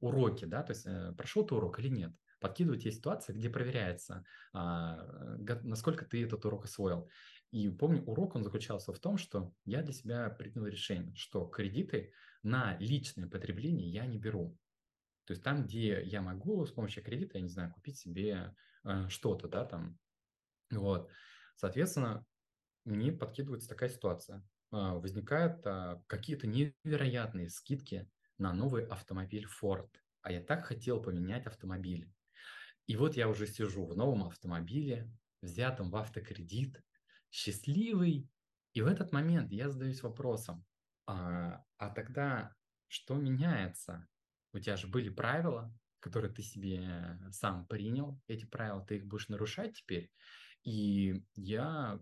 [0.00, 0.86] уроки, да, то есть
[1.16, 5.04] прошел ты урок или нет подкидывают есть ситуация, где проверяется, а,
[5.62, 7.08] насколько ты этот урок освоил.
[7.50, 12.12] И помню, урок он заключался в том, что я для себя принял решение, что кредиты
[12.42, 14.56] на личное потребление я не беру.
[15.24, 19.08] То есть там, где я могу с помощью кредита, я не знаю, купить себе э,
[19.08, 19.98] что-то, да, там,
[20.70, 21.10] вот.
[21.56, 22.24] Соответственно,
[22.84, 24.38] мне подкидывается такая ситуация.
[24.72, 28.08] Э, возникают э, какие-то невероятные скидки
[28.38, 29.90] на новый автомобиль Ford.
[30.22, 32.10] А я так хотел поменять автомобиль.
[32.86, 35.10] И вот я уже сижу в новом автомобиле,
[35.42, 36.82] взятом в автокредит,
[37.30, 38.28] счастливый.
[38.72, 40.64] И в этот момент я задаюсь вопросом,
[41.06, 42.54] а, а тогда
[42.86, 44.06] что меняется?
[44.52, 49.28] У тебя же были правила, которые ты себе сам принял, эти правила, ты их будешь
[49.28, 50.10] нарушать теперь.
[50.64, 52.00] И я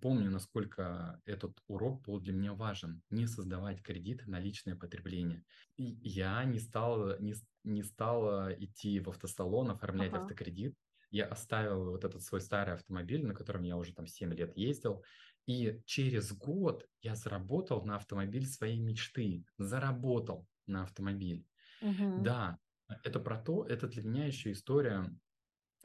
[0.00, 3.02] помню, насколько этот урок был для меня важен.
[3.10, 5.44] Не создавать кредиты на личное потребление.
[5.76, 10.22] И я не стал, не, не стал идти в автосалон, оформлять ага.
[10.22, 10.76] автокредит.
[11.10, 15.04] Я оставил вот этот свой старый автомобиль, на котором я уже там 7 лет ездил.
[15.46, 19.44] И через год я заработал на автомобиль своей мечты.
[19.58, 21.46] Заработал на автомобиль.
[21.82, 22.22] Угу.
[22.22, 22.58] Да,
[23.02, 25.10] это про то, это для меня еще история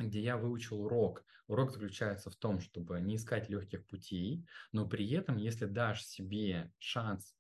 [0.08, 1.24] где я выучил урок.
[1.48, 6.72] Урок заключается в том, чтобы не искать легких путей, но при этом, если дашь себе
[6.78, 7.36] шанс,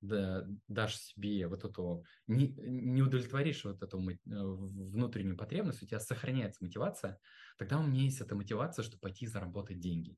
[0.00, 6.00] да, дашь себе вот эту, не, не удовлетворишь вот эту э, внутреннюю потребность, у тебя
[6.00, 7.18] сохраняется мотивация,
[7.58, 10.16] тогда у меня есть эта мотивация, чтобы пойти заработать деньги.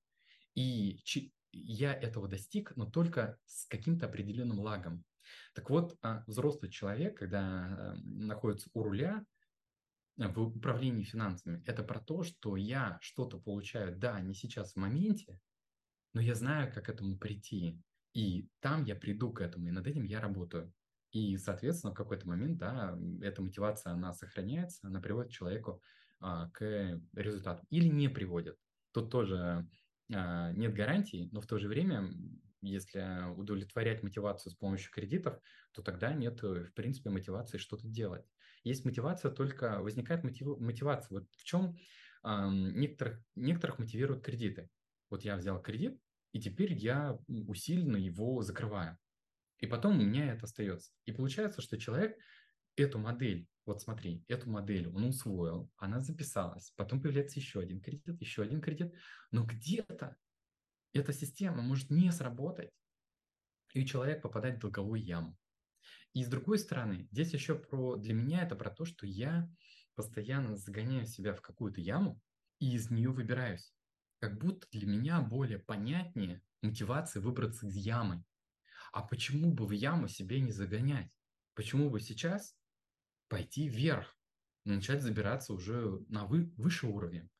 [0.54, 1.00] И
[1.52, 5.04] я этого достиг, но только с каким-то определенным лагом.
[5.54, 9.24] Так вот, а, взрослый человек, когда э, находится у руля,
[10.18, 11.62] в управлении финансами.
[11.64, 15.40] Это про то, что я что-то получаю, да, не сейчас в моменте,
[16.12, 17.80] но я знаю, как к этому прийти.
[18.14, 20.72] И там я приду к этому, и над этим я работаю.
[21.12, 25.80] И, соответственно, в какой-то момент, да, эта мотивация, она сохраняется, она приводит человеку
[26.20, 27.64] а, к результату.
[27.70, 28.56] Или не приводит.
[28.92, 29.68] Тут тоже
[30.12, 32.10] а, нет гарантий, но в то же время,
[32.60, 35.38] если удовлетворять мотивацию с помощью кредитов,
[35.72, 38.26] то тогда нет, в принципе, мотивации что-то делать.
[38.64, 41.20] Есть мотивация, только возникает мотив, мотивация.
[41.20, 41.76] Вот в чем
[42.24, 44.68] э, некоторых, некоторых мотивируют кредиты.
[45.10, 45.98] Вот я взял кредит,
[46.32, 48.98] и теперь я усиленно его закрываю.
[49.58, 50.92] И потом у меня это остается.
[51.04, 52.16] И получается, что человек
[52.76, 58.20] эту модель, вот смотри, эту модель он усвоил, она записалась, потом появляется еще один кредит,
[58.20, 58.94] еще один кредит,
[59.30, 60.16] но где-то
[60.92, 62.70] эта система может не сработать,
[63.74, 65.36] и человек попадает в долговую яму.
[66.18, 69.48] И с другой стороны, здесь еще про, для меня это про то, что я
[69.94, 72.20] постоянно загоняю себя в какую-то яму
[72.58, 73.72] и из нее выбираюсь.
[74.18, 78.24] Как будто для меня более понятнее мотивация выбраться из ямы.
[78.90, 81.08] А почему бы в яму себе не загонять?
[81.54, 82.56] Почему бы сейчас
[83.28, 84.18] пойти вверх,
[84.64, 87.30] начать забираться уже на вы, выше уровень?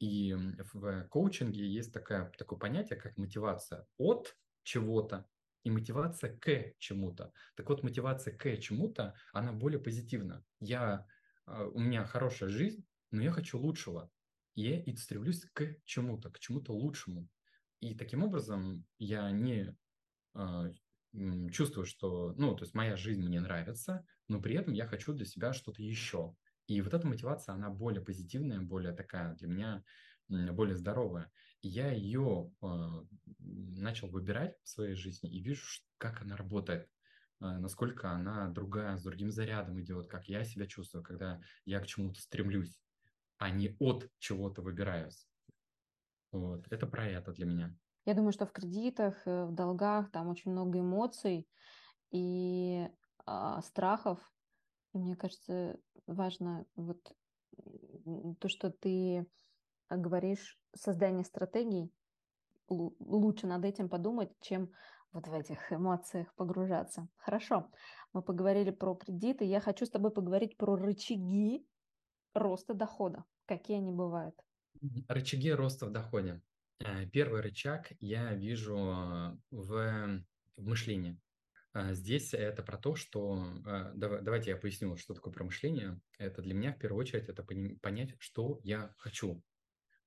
[0.00, 5.26] И в коучинге есть такое, такое понятие, как мотивация от чего-то
[5.68, 7.30] и мотивация к чему-то.
[7.54, 10.42] Так вот, мотивация к чему-то, она более позитивна.
[10.60, 11.06] Я,
[11.44, 14.10] а, у меня хорошая жизнь, но я хочу лучшего.
[14.54, 17.28] И я и стремлюсь к чему-то, к чему-то лучшему.
[17.80, 19.76] И таким образом я не
[20.34, 20.72] э,
[21.52, 25.26] чувствую, что, ну, то есть моя жизнь мне нравится, но при этом я хочу для
[25.26, 26.34] себя что-то еще.
[26.66, 29.84] И вот эта мотивация, она более позитивная, более такая для меня,
[30.28, 31.30] более здоровая
[31.62, 33.04] я ее э, а,
[33.38, 35.64] начал выбирать в своей жизни и вижу,
[35.98, 36.88] как она работает,
[37.40, 41.86] э, насколько она другая, с другим зарядом идет, как я себя чувствую, когда я к
[41.86, 42.80] чему-то стремлюсь,
[43.38, 45.28] а не от чего-то выбираюсь.
[46.30, 47.76] Вот, это про это для меня.
[48.04, 51.48] Я думаю, что в кредитах, э, в долгах там очень много эмоций
[52.10, 52.88] и
[53.26, 54.18] а, страхов.
[54.94, 57.12] И мне кажется, важно вот
[58.40, 59.26] то, что ты
[59.90, 61.92] говоришь создание стратегий,
[62.68, 64.72] лучше над этим подумать, чем
[65.12, 67.08] вот в этих эмоциях погружаться.
[67.16, 67.70] Хорошо,
[68.12, 69.44] мы поговорили про кредиты.
[69.44, 71.66] Я хочу с тобой поговорить про рычаги
[72.34, 73.24] роста дохода.
[73.46, 74.34] Какие они бывают?
[75.08, 76.42] Рычаги роста в доходе.
[76.80, 80.22] Э, первый рычаг я вижу в, в
[80.56, 81.18] мышлении.
[81.72, 83.44] А, здесь это про то, что...
[83.64, 86.00] А, давайте я поясню, что такое промышление.
[86.18, 89.42] Это для меня в первую очередь это понять, что я хочу.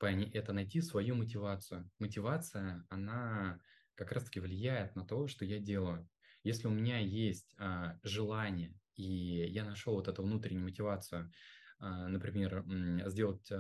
[0.08, 1.89] Это найти свою мотивацию.
[1.99, 3.60] Мотивация, она
[3.95, 6.08] как раз-таки влияет на то, что я делаю.
[6.43, 11.32] Если у меня есть а, желание, и я нашел вот эту внутреннюю мотивацию,
[11.80, 12.64] например,
[13.08, 13.52] сделать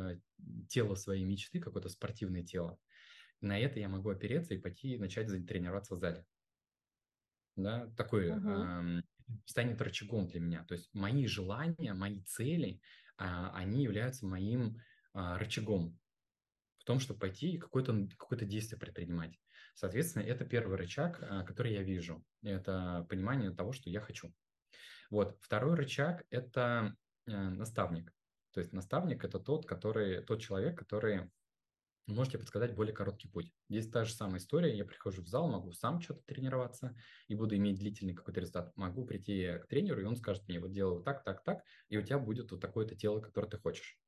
[0.69, 2.77] тело своей мечты, какое-то спортивное тело,
[3.39, 6.25] на это я могу опереться и пойти начать тренироваться в зале
[7.55, 9.03] да, такой uh-huh.
[9.45, 10.63] станет рычагом для меня.
[10.65, 12.81] То есть мои желания, мои цели,
[13.17, 14.77] э, они являются моим
[15.13, 15.97] э, рычагом
[16.81, 19.39] в том, чтобы пойти и какое-то какое действие предпринимать.
[19.75, 22.25] Соответственно, это первый рычаг, э, который я вижу.
[22.41, 24.33] Это понимание того, что я хочу.
[25.11, 25.37] Вот.
[25.41, 26.95] Второй рычаг– это
[27.27, 28.11] э, наставник.
[28.51, 31.29] То есть наставник– это тот, который, тот человек, который
[32.07, 33.53] можете подсказать более короткий путь.
[33.69, 34.75] Здесь та же самая история.
[34.75, 36.95] Я прихожу в зал, могу сам что-то тренироваться
[37.27, 38.75] и буду иметь длительный какой-то результат.
[38.75, 42.01] Могу прийти к тренеру, и он скажет мне, вот делаю так, так, так, и у
[42.01, 43.99] тебя будет вот такое-то тело, которое ты хочешь.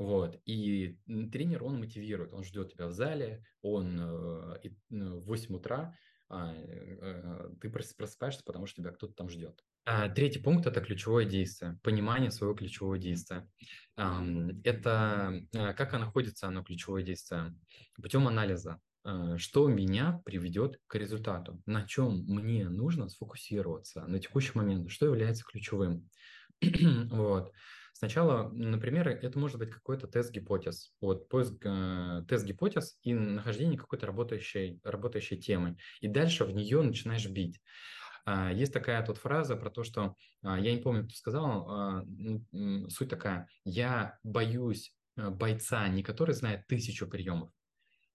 [0.00, 0.40] Вот.
[0.46, 0.98] И
[1.30, 5.94] тренер, он мотивирует, он ждет тебя в зале, он э, ну, в 8 утра
[6.30, 9.62] а, э, ты просыпаешься, потому что тебя кто-то там ждет.
[9.84, 13.46] А, третий пункт– это ключевое действие, понимание своего ключевого действия.
[13.94, 17.54] Это а, как находится оно, ключевое действие?
[18.00, 18.80] Путем анализа.
[19.04, 21.60] А, что меня приведет к результату?
[21.66, 24.90] На чем мне нужно сфокусироваться на текущий момент?
[24.90, 26.08] Что является ключевым?
[27.10, 27.52] вот.
[28.00, 30.94] Сначала, например, это может быть какой-то тест-гипотез.
[31.02, 35.76] Вот поиск э, тест-гипотез и нахождение какой-то работающей, работающей темы.
[36.00, 37.60] И дальше в нее начинаешь бить.
[38.24, 42.06] А, есть такая тут фраза про то, что, а, я не помню, кто сказал, а,
[42.88, 47.50] суть такая, я боюсь э, бойца, не который знает тысячу приемов,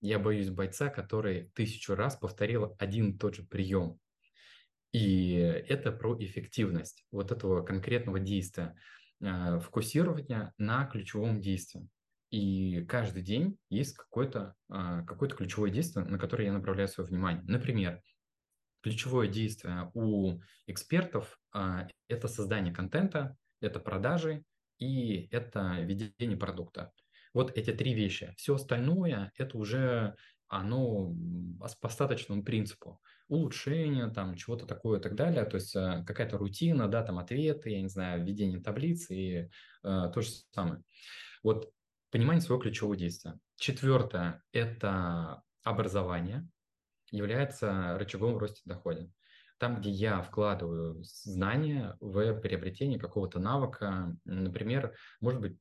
[0.01, 3.99] я боюсь бойца, который тысячу раз повторил один и тот же прием.
[4.93, 8.75] И это про эффективность вот этого конкретного действия,
[9.61, 11.89] фокусирования на ключевом действии.
[12.29, 17.43] И каждый день есть какое-то какое ключевое действие, на которое я направляю свое внимание.
[17.45, 18.01] Например,
[18.81, 24.43] ключевое действие у экспертов а,– это создание контента, это продажи
[24.77, 26.91] и это ведение продукта.
[27.33, 28.33] Вот эти три вещи.
[28.37, 30.15] Все остальное– это уже
[30.47, 31.13] оно
[31.59, 33.01] по остаточному принципу.
[33.27, 35.45] Улучшение, там, чего-то такое и так далее.
[35.45, 39.49] То есть э, какая-то рутина, да, там ответы, я не знаю, введение таблицы и э,
[39.81, 40.83] то же самое.
[41.43, 41.71] Вот
[42.11, 43.39] понимание своего ключевого действия.
[43.57, 46.47] Четвертое– это образование
[47.11, 49.09] является рычагом в росте дохода.
[49.57, 55.57] Там, где я вкладываю знания в приобретение какого-то навыка, например, может быть,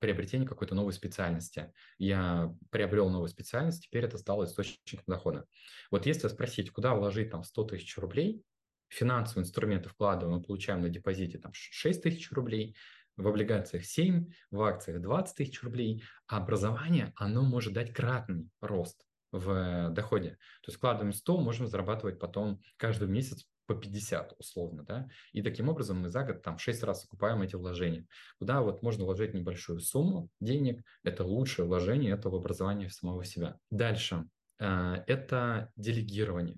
[0.00, 1.72] приобретение какой-то новой специальности.
[1.98, 5.46] Я приобрел новую специальность, теперь это стало источником дохода.
[5.90, 8.42] Вот если спросить, куда вложить там 100 тысяч рублей,
[8.88, 12.74] финансовые инструменты вкладываем, мы получаем на депозите там 6 тысяч рублей,
[13.16, 19.07] в облигациях 7, в акциях 20 тысяч рублей, а образование, оно может дать кратный рост
[19.32, 20.30] в доходе.
[20.62, 25.68] То есть вкладываем 100, можем зарабатывать потом каждый месяц по 50 условно, да, и таким
[25.68, 28.06] образом мы за год там 6 раз окупаем эти вложения.
[28.38, 33.58] Куда вот можно вложить небольшую сумму денег, это лучшее вложение, это в образование самого себя.
[33.70, 34.26] Дальше,
[34.58, 36.56] э, это делегирование,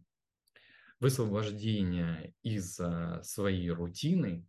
[1.01, 4.47] высвобождение из э, своей рутины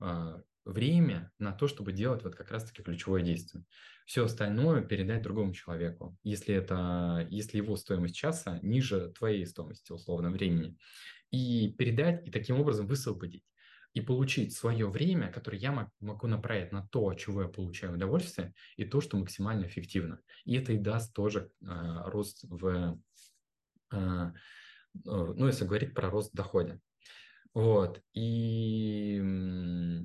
[0.00, 3.64] э, время на то, чтобы делать вот как раз-таки ключевое действие.
[4.06, 10.30] Все остальное передать другому человеку, если, это, если его стоимость часа ниже твоей стоимости условно
[10.30, 10.76] времени.
[11.30, 13.44] И передать, и таким образом высвободить
[13.94, 18.54] и получить свое время, которое я могу направить на то, от чего я получаю удовольствие,
[18.76, 20.20] и то, что максимально эффективно.
[20.44, 21.66] И это и даст тоже э,
[22.06, 22.98] рост в,
[23.92, 24.32] э,
[25.04, 26.80] ну, если говорить про рост в доходе.
[27.54, 28.00] Вот.
[28.14, 29.22] И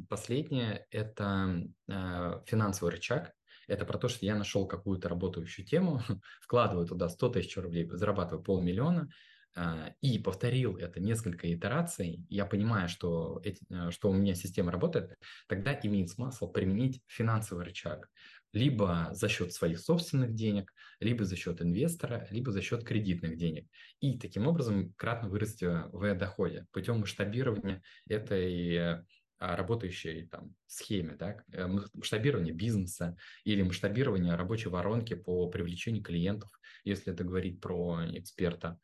[0.10, 3.32] последнее– это э, финансовый рычаг.
[3.68, 6.02] Это про то, что я нашел какую-то работающую тему,
[6.42, 9.10] вкладываю туда 100 тысяч рублей, зарабатываю полмиллиона,
[9.56, 14.72] э, и повторил это несколько итераций, я понимаю, что, эти, э, что у меня система
[14.72, 15.16] работает,
[15.48, 18.10] тогда имеет смысл применить финансовый рычаг
[18.54, 23.68] либо за счет своих собственных денег, либо за счет инвестора, либо за счет кредитных денег.
[24.00, 29.04] И таким образом кратно вырасти в доходе путем масштабирования этой
[29.40, 36.50] а, работающей там схеме, да, э, масштабирование бизнеса или масштабирование рабочей воронки по привлечению клиентов,
[36.84, 38.80] если это говорить про эксперта.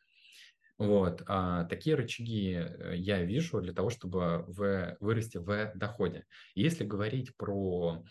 [0.77, 6.25] Вот, а такие рычаги э, я вижу для того, чтобы в, вырасти в доходе.
[6.53, 8.03] Если говорить про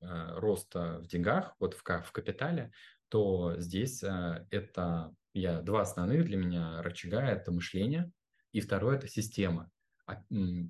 [0.00, 2.72] роста в деньгах, вот в, в капитале,
[3.08, 8.10] то здесь а, это я два основных для меня рычага– это мышление
[8.52, 9.70] И второе– это система
[10.06, 10.22] а,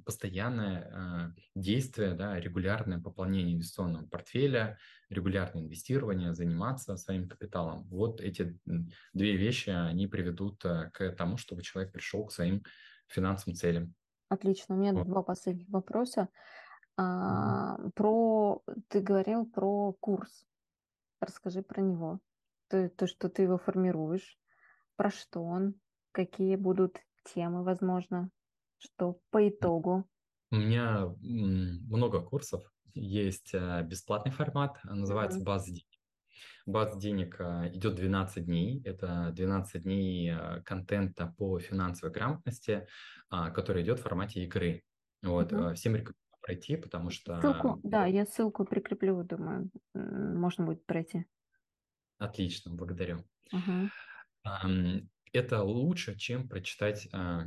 [0.05, 4.79] постоянное а, действие, да, регулярное пополнение инвестиционного портфеля,
[5.11, 7.85] регулярное инвестирование, заниматься своим капиталом.
[7.89, 8.59] Вот эти
[9.13, 12.63] две вещи, они приведут а, к тому, чтобы человек пришел к своим
[13.09, 13.95] финансовым целям.
[14.29, 14.75] Отлично.
[14.75, 15.07] У меня вот.
[15.07, 16.29] два последних вопроса.
[16.97, 20.47] А, про ты говорил про курс.
[21.21, 22.21] Расскажи про него.
[22.69, 24.39] То, то, что ты его формируешь,
[24.97, 25.75] про что он,
[26.13, 28.31] какие будут темы, возможно,
[28.79, 30.05] что по итогу?
[30.51, 32.63] У меня много курсов.
[32.95, 35.45] Есть э, бесплатный формат, называется mm-hmm.
[35.45, 35.87] база денег.
[36.65, 38.81] База денег э, идет 12 дней.
[38.85, 42.87] Это 12 дней э, контента по финансовой грамотности,
[43.31, 44.85] а, который идет в формате игры.
[45.23, 45.75] Вот, mm-hmm.
[45.75, 47.41] всем рекомендую пройти, потому что...
[47.41, 51.25] Ссылку, да, я ссылку прикреплю, думаю, можно будет пройти.
[52.19, 53.25] Отлично, благодарю.
[53.53, 53.89] Uh-huh
[55.35, 57.45] это лучше, чем прочитать а,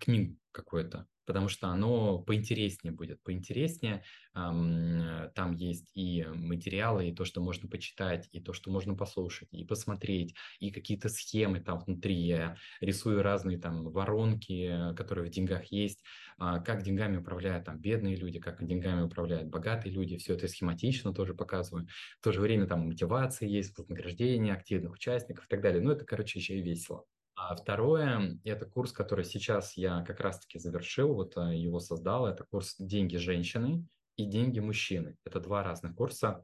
[0.00, 4.02] книгу какую-то, потому что оно поинтереснее будет, поинтереснее.
[4.34, 9.48] А, там есть и материалы, и то, что можно почитать, и то, что можно послушать,
[9.52, 12.14] и посмотреть, и какие-то схемы там внутри.
[12.16, 16.02] Я рисую разные там воронки, которые в деньгах есть,
[16.38, 20.16] а, как деньгами управляют там бедные люди, как деньгами управляют богатые люди.
[20.16, 21.86] Все это схематично тоже показываю.
[22.20, 25.80] В то же время там мотивация есть, вознаграждение активных участников и так далее.
[25.82, 27.04] Ну, это, короче, еще и весело.
[27.40, 32.26] А второе– это курс, который сейчас я как раз-таки завершил, вот а, его создал.
[32.26, 33.86] Это курс «Деньги женщины»
[34.16, 35.16] и «Деньги мужчины».
[35.24, 36.42] Это два разных курса.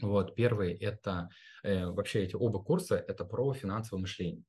[0.00, 1.28] Вот, первый– это
[1.62, 4.44] э, вообще эти оба курса– это про финансовое мышление.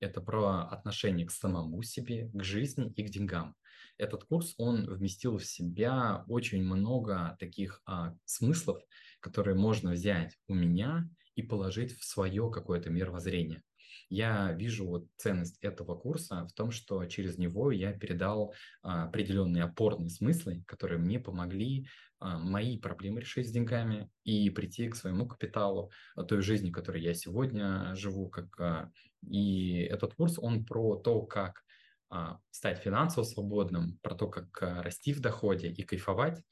[0.00, 3.54] Это про отношение к самому себе, к жизни и к деньгам.
[3.98, 8.80] Этот курс, он вместил в себя очень много таких а, смыслов,
[9.20, 13.62] которые можно взять у меня и положить в свое какое-то мировоззрение.
[14.10, 19.64] Я вижу вот ценность этого курса в том, что через него я передал а, определенные
[19.64, 21.86] опорные смыслы, которые мне помогли
[22.18, 27.02] а, мои проблемы решить с деньгами и прийти к своему капиталу, а, той жизни, которой
[27.02, 28.30] я сегодня живу.
[28.30, 28.90] Как,
[29.28, 31.64] и этот курс, он про то, как
[32.50, 36.42] стать финансово свободным, про то, как расти в доходе и кайфовать,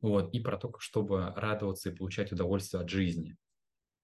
[0.00, 3.36] вот, и про то, чтобы радоваться и получать удовольствие от жизни.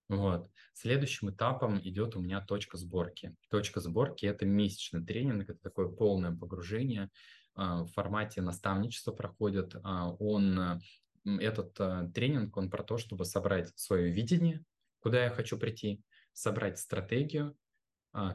[0.08, 0.50] Вот.
[0.74, 3.34] Следующим этапом идет у меня точка сборки.
[3.48, 7.10] Точка сборки– это месячный тренинг, это такое полное погружение
[7.54, 9.74] а, в формате наставничества проходит.
[9.82, 10.80] А, он,
[11.24, 14.62] этот а, тренинг, он про то, чтобы собрать свое видение,
[15.00, 16.02] куда я хочу прийти,
[16.32, 17.56] собрать стратегию,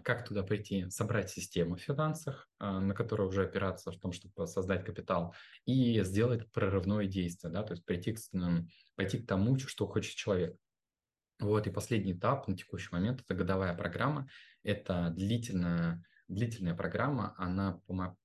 [0.04, 4.84] как туда прийти, собрать систему в финансах, на которую уже опираться в том, чтобы создать
[4.84, 5.34] капитал,
[5.66, 8.20] и сделать прорывное действие, да, то есть прийти к,
[8.96, 10.58] пойти к тому, что хочет человек.
[11.40, 14.28] Вот, и последний этап на текущий момент– это годовая программа.
[14.64, 17.82] Это длительная, длительная программа, она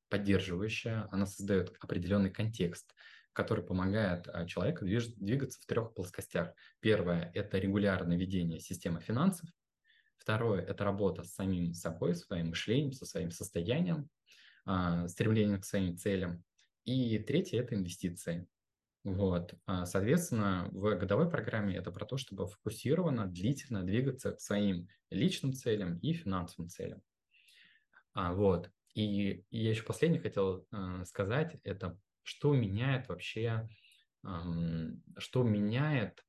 [0.08, 2.92] поддерживающая, она создает определенный контекст,
[3.32, 6.54] который помогает а, человеку двигаться в трех плоскостях.
[6.80, 9.48] Первое– это регулярное ведение системы финансов.
[10.16, 14.08] Второе– это работа с самим собой, своим мышлением, со своим состоянием,
[14.64, 16.42] а, стремлением к своим целям.
[16.84, 18.46] И третье– это инвестиции.
[19.04, 19.54] Вот.
[19.66, 25.52] А, соответственно, в годовой программе это про то, чтобы фокусированно, длительно двигаться к своим личным
[25.52, 27.02] целям и финансовым целям.
[28.14, 28.70] А, вот.
[28.94, 33.68] И, и я еще последнее хотел э, сказать, это что меняет вообще,
[34.24, 34.28] э,
[35.18, 36.24] что меняет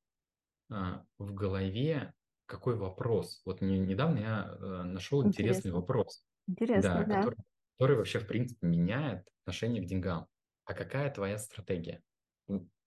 [0.69, 0.76] э,
[1.17, 2.13] в голове
[2.45, 3.41] какой вопрос.
[3.45, 5.30] Вот недавно я э, нашел Интересно.
[5.30, 6.26] интересный вопрос.
[6.47, 7.03] Интересно, да.
[7.05, 7.15] да.
[7.15, 7.38] Который,
[7.78, 10.28] который вообще, в принципе, меняет отношение к деньгам.
[10.65, 12.01] А какая твоя стратегия?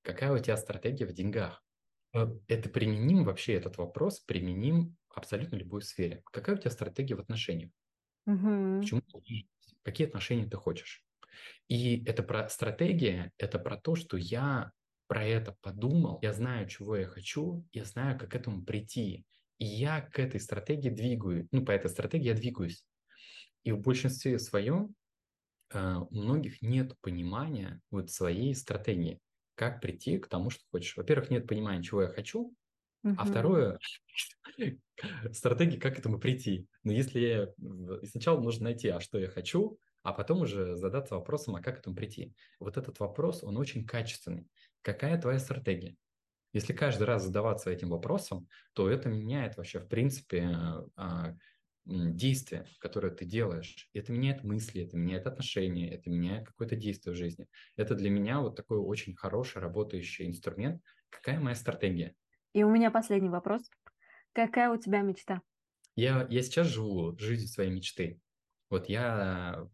[0.03, 1.63] Какая у тебя стратегия в деньгах?
[2.15, 6.23] Э, это применим вообще, этот вопрос применим абсолютно любой сфере.
[6.33, 7.71] Какая у тебя стратегия в отношениях?
[8.27, 8.81] Угу.
[8.81, 9.03] К чему
[9.83, 11.05] Какие отношения ты хочешь?
[11.69, 14.73] И это про стратегия, это про то, что я
[15.07, 19.25] про это подумал, я знаю, чего я хочу, я знаю, как к этому прийти.
[19.59, 22.85] И я к этой стратегии двигаю, ну, по этой стратегии я двигаюсь.
[23.65, 24.95] И в большинстве своем
[25.71, 29.21] э, у многих нет понимания вот своей стратегии
[29.59, 30.97] как прийти к тому, что хочешь.
[30.97, 32.55] Во-первых, нет понимания, чего я хочу,
[33.05, 33.15] uh-huh.
[33.19, 33.79] а второе,
[35.33, 36.69] стратегия, как к этому прийти.
[36.85, 37.49] Но если я...
[38.07, 41.79] Сначала нужно найти, а что я хочу, а потом уже задаться вопросом, а как к
[41.81, 42.33] этому прийти.
[42.61, 44.47] Вот этот вопрос, он очень качественный.
[44.83, 45.97] Какая твоя стратегия?
[46.53, 50.57] Если каждый раз задаваться этим вопросом, то это меняет вообще, в принципе,
[50.97, 51.35] а,
[51.89, 53.89] действие, которое ты делаешь.
[53.95, 57.47] Это меняет мысли, это меняет отношения, это меняет какое-то действие в жизни.
[57.76, 60.82] Это для меня вот такой очень хороший работающий инструмент.
[61.09, 62.14] Какая моя стратегия?
[62.53, 63.62] И у меня последний вопрос.
[64.32, 65.41] Какая у тебя мечта?
[65.97, 68.20] Я, я сейчас живу жизнью своей мечты.
[68.70, 69.66] Вот я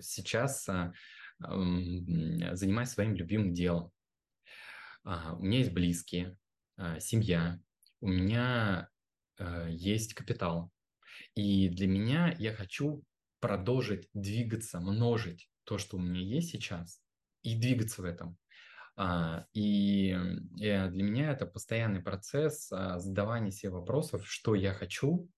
[0.00, 0.92] сейчас а,
[1.38, 3.92] занимаюсь своим любимым делом.
[5.04, 6.36] А, у меня есть близкие,
[6.76, 7.60] а, семья,
[8.00, 8.88] у меня
[9.68, 10.70] есть капитал.
[11.34, 13.02] И для меня я хочу
[13.40, 17.02] продолжить двигаться, множить то, что у меня есть сейчас,
[17.42, 18.38] и двигаться в этом.
[19.54, 25.30] И э, для меня это постоянный процесс задавания себе вопросов, что я хочу,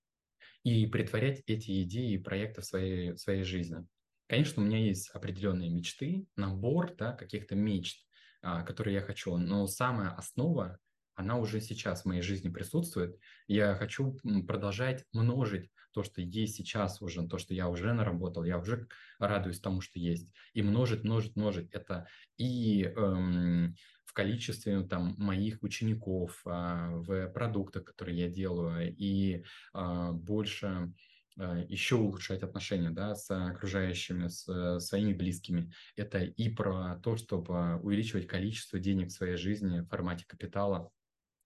[0.64, 3.86] и притворять эти идеи и проекты в своей, в своей жизни.
[4.26, 8.06] Конечно, у меня есть определенные мечты, набор да, каких-то мечт,
[8.42, 10.78] а, которые я хочу, но самая основа,
[11.14, 13.18] она уже сейчас в моей жизни присутствует.
[13.46, 18.58] Я хочу продолжать множить то, что есть сейчас уже, то, что я уже наработал, я
[18.58, 18.88] уже
[19.18, 20.32] радуюсь тому, что есть.
[20.52, 21.70] И множить, множить, множить.
[21.70, 29.44] Это и эм, в количестве там, моих учеников, а, в продуктах, которые я делаю, и
[29.72, 30.92] а, больше
[31.38, 35.72] а, еще улучшать отношения да, с окружающими, с э, своими близкими.
[35.96, 40.90] Это и про то, чтобы увеличивать количество денег в своей жизни в формате капитала,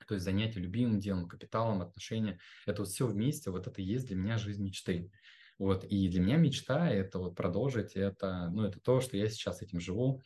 [0.09, 2.39] то есть занятие любимым делом, капиталом, отношения.
[2.67, 5.13] Это вот все вместе, вот это и есть для меня жизнь мечты.
[5.59, 9.61] Вот, и для меня мечта– это вот продолжить, это, ну, это то, что я сейчас
[9.61, 10.23] этим живу.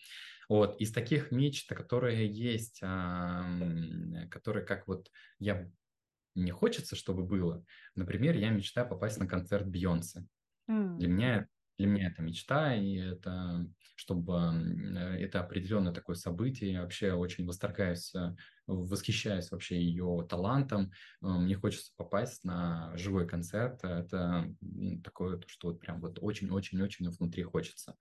[0.49, 5.71] Вот, из таких мечт, которые есть, которые как вот я
[6.35, 7.65] не хочется, чтобы было.
[7.95, 10.27] Например, я мечтаю попасть на концерт Бейонсе.
[10.71, 10.97] Mm.
[10.99, 11.49] Для меня
[11.79, 13.67] для меня это мечта, и это,
[13.97, 16.73] чтобы э, это определенное такое событие.
[16.73, 18.35] Я вообще очень восторгаюсь, э,
[18.67, 20.93] восхищаюсь вообще ее талантом.
[21.23, 23.81] Э, мне хочется попасть на живой концерт.
[23.85, 24.55] Это
[25.03, 27.97] такое, что вот прям вот очень-очень-очень внутри хочется.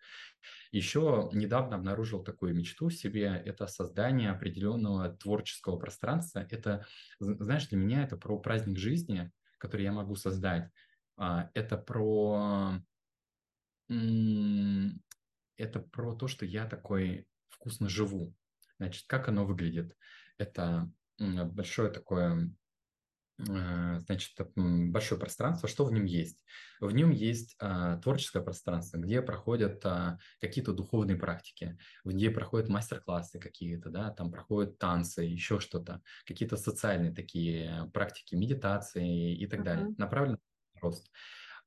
[0.71, 3.41] Еще недавно обнаружил такую мечту в себе.
[3.45, 6.45] Это создание определенного творческого пространства.
[6.49, 6.85] Это,
[7.19, 10.69] знаешь, для меня это про праздник жизни, который я могу создать.
[11.17, 12.81] А, это про
[15.57, 18.33] это про то, что я такой вкусно живу.
[18.77, 19.95] Значит, как оно выглядит?
[20.37, 22.51] Это большое такое,
[23.37, 25.69] э, значит, большое пространство.
[25.69, 26.43] Что в нем есть?
[26.79, 33.39] В нем есть а, творческое пространство, где проходят а, какие-то духовные практики, где проходят мастер-классы
[33.39, 39.63] какие-то, да, там проходят танцы, еще что-то, какие-то социальные такие практики, медитации и так uh-huh.
[39.63, 40.39] далее, направлены
[40.73, 41.11] на рост.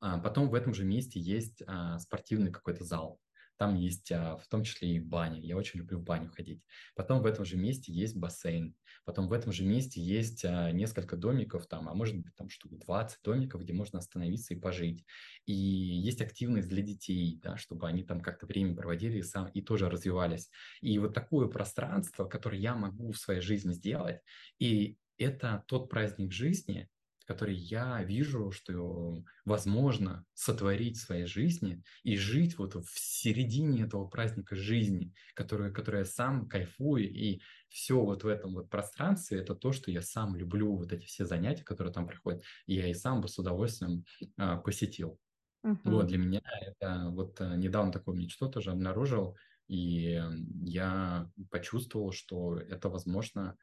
[0.05, 3.19] А, потом в этом же месте есть а, спортивный какой-то зал.
[3.57, 5.39] Там есть а, в том числе и баня.
[5.41, 6.61] Я очень люблю в баню ходить.
[6.93, 8.75] Потом в этом же месте есть бассейн.
[9.03, 13.19] Потом в этом же месте есть несколько домиков, там, а может быть там штук 20
[13.23, 15.03] домиков, где можно остановиться и пожить.
[15.47, 19.61] И есть активность для детей, да, чтобы они там как-то время проводили и, сам, и
[19.61, 20.51] тоже развивались.
[20.81, 24.21] И вот такое пространство, которое я могу в своей жизни сделать,
[24.59, 26.89] и это тот праздник жизни,
[27.25, 34.07] который я вижу, что возможно сотворить в своей жизни и жить вот в середине этого
[34.07, 39.55] праздника жизни, который, который я сам кайфую, и все вот в этом вот пространстве, это
[39.55, 42.93] то, что я сам люблю, вот эти все занятия, которые там проходят, и я и
[42.93, 44.05] сам бы с удовольствием
[44.37, 45.19] а, посетил.
[45.65, 45.77] Uh-huh.
[45.83, 49.35] Вот для меня это вот а, недавно такую мечту тоже обнаружил,
[49.67, 50.21] и
[50.63, 53.57] я почувствовал, что это возможно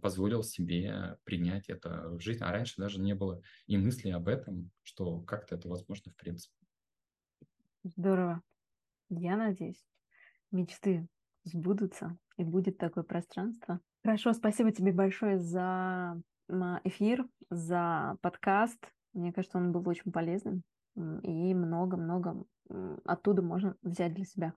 [0.00, 2.42] позволил себе принять это в жизнь.
[2.42, 6.54] А раньше даже не было и мысли об этом, что как-то это возможно в принципе.
[7.84, 8.42] Здорово.
[9.08, 9.82] Я надеюсь,
[10.50, 11.08] мечты
[11.44, 13.80] сбудутся и будет такое пространство.
[14.02, 16.20] Хорошо, спасибо тебе большое за
[16.84, 18.78] эфир, за подкаст.
[19.12, 20.62] Мне кажется, он был очень полезным
[20.96, 22.44] и много-много
[23.04, 24.54] оттуда можно взять для себя.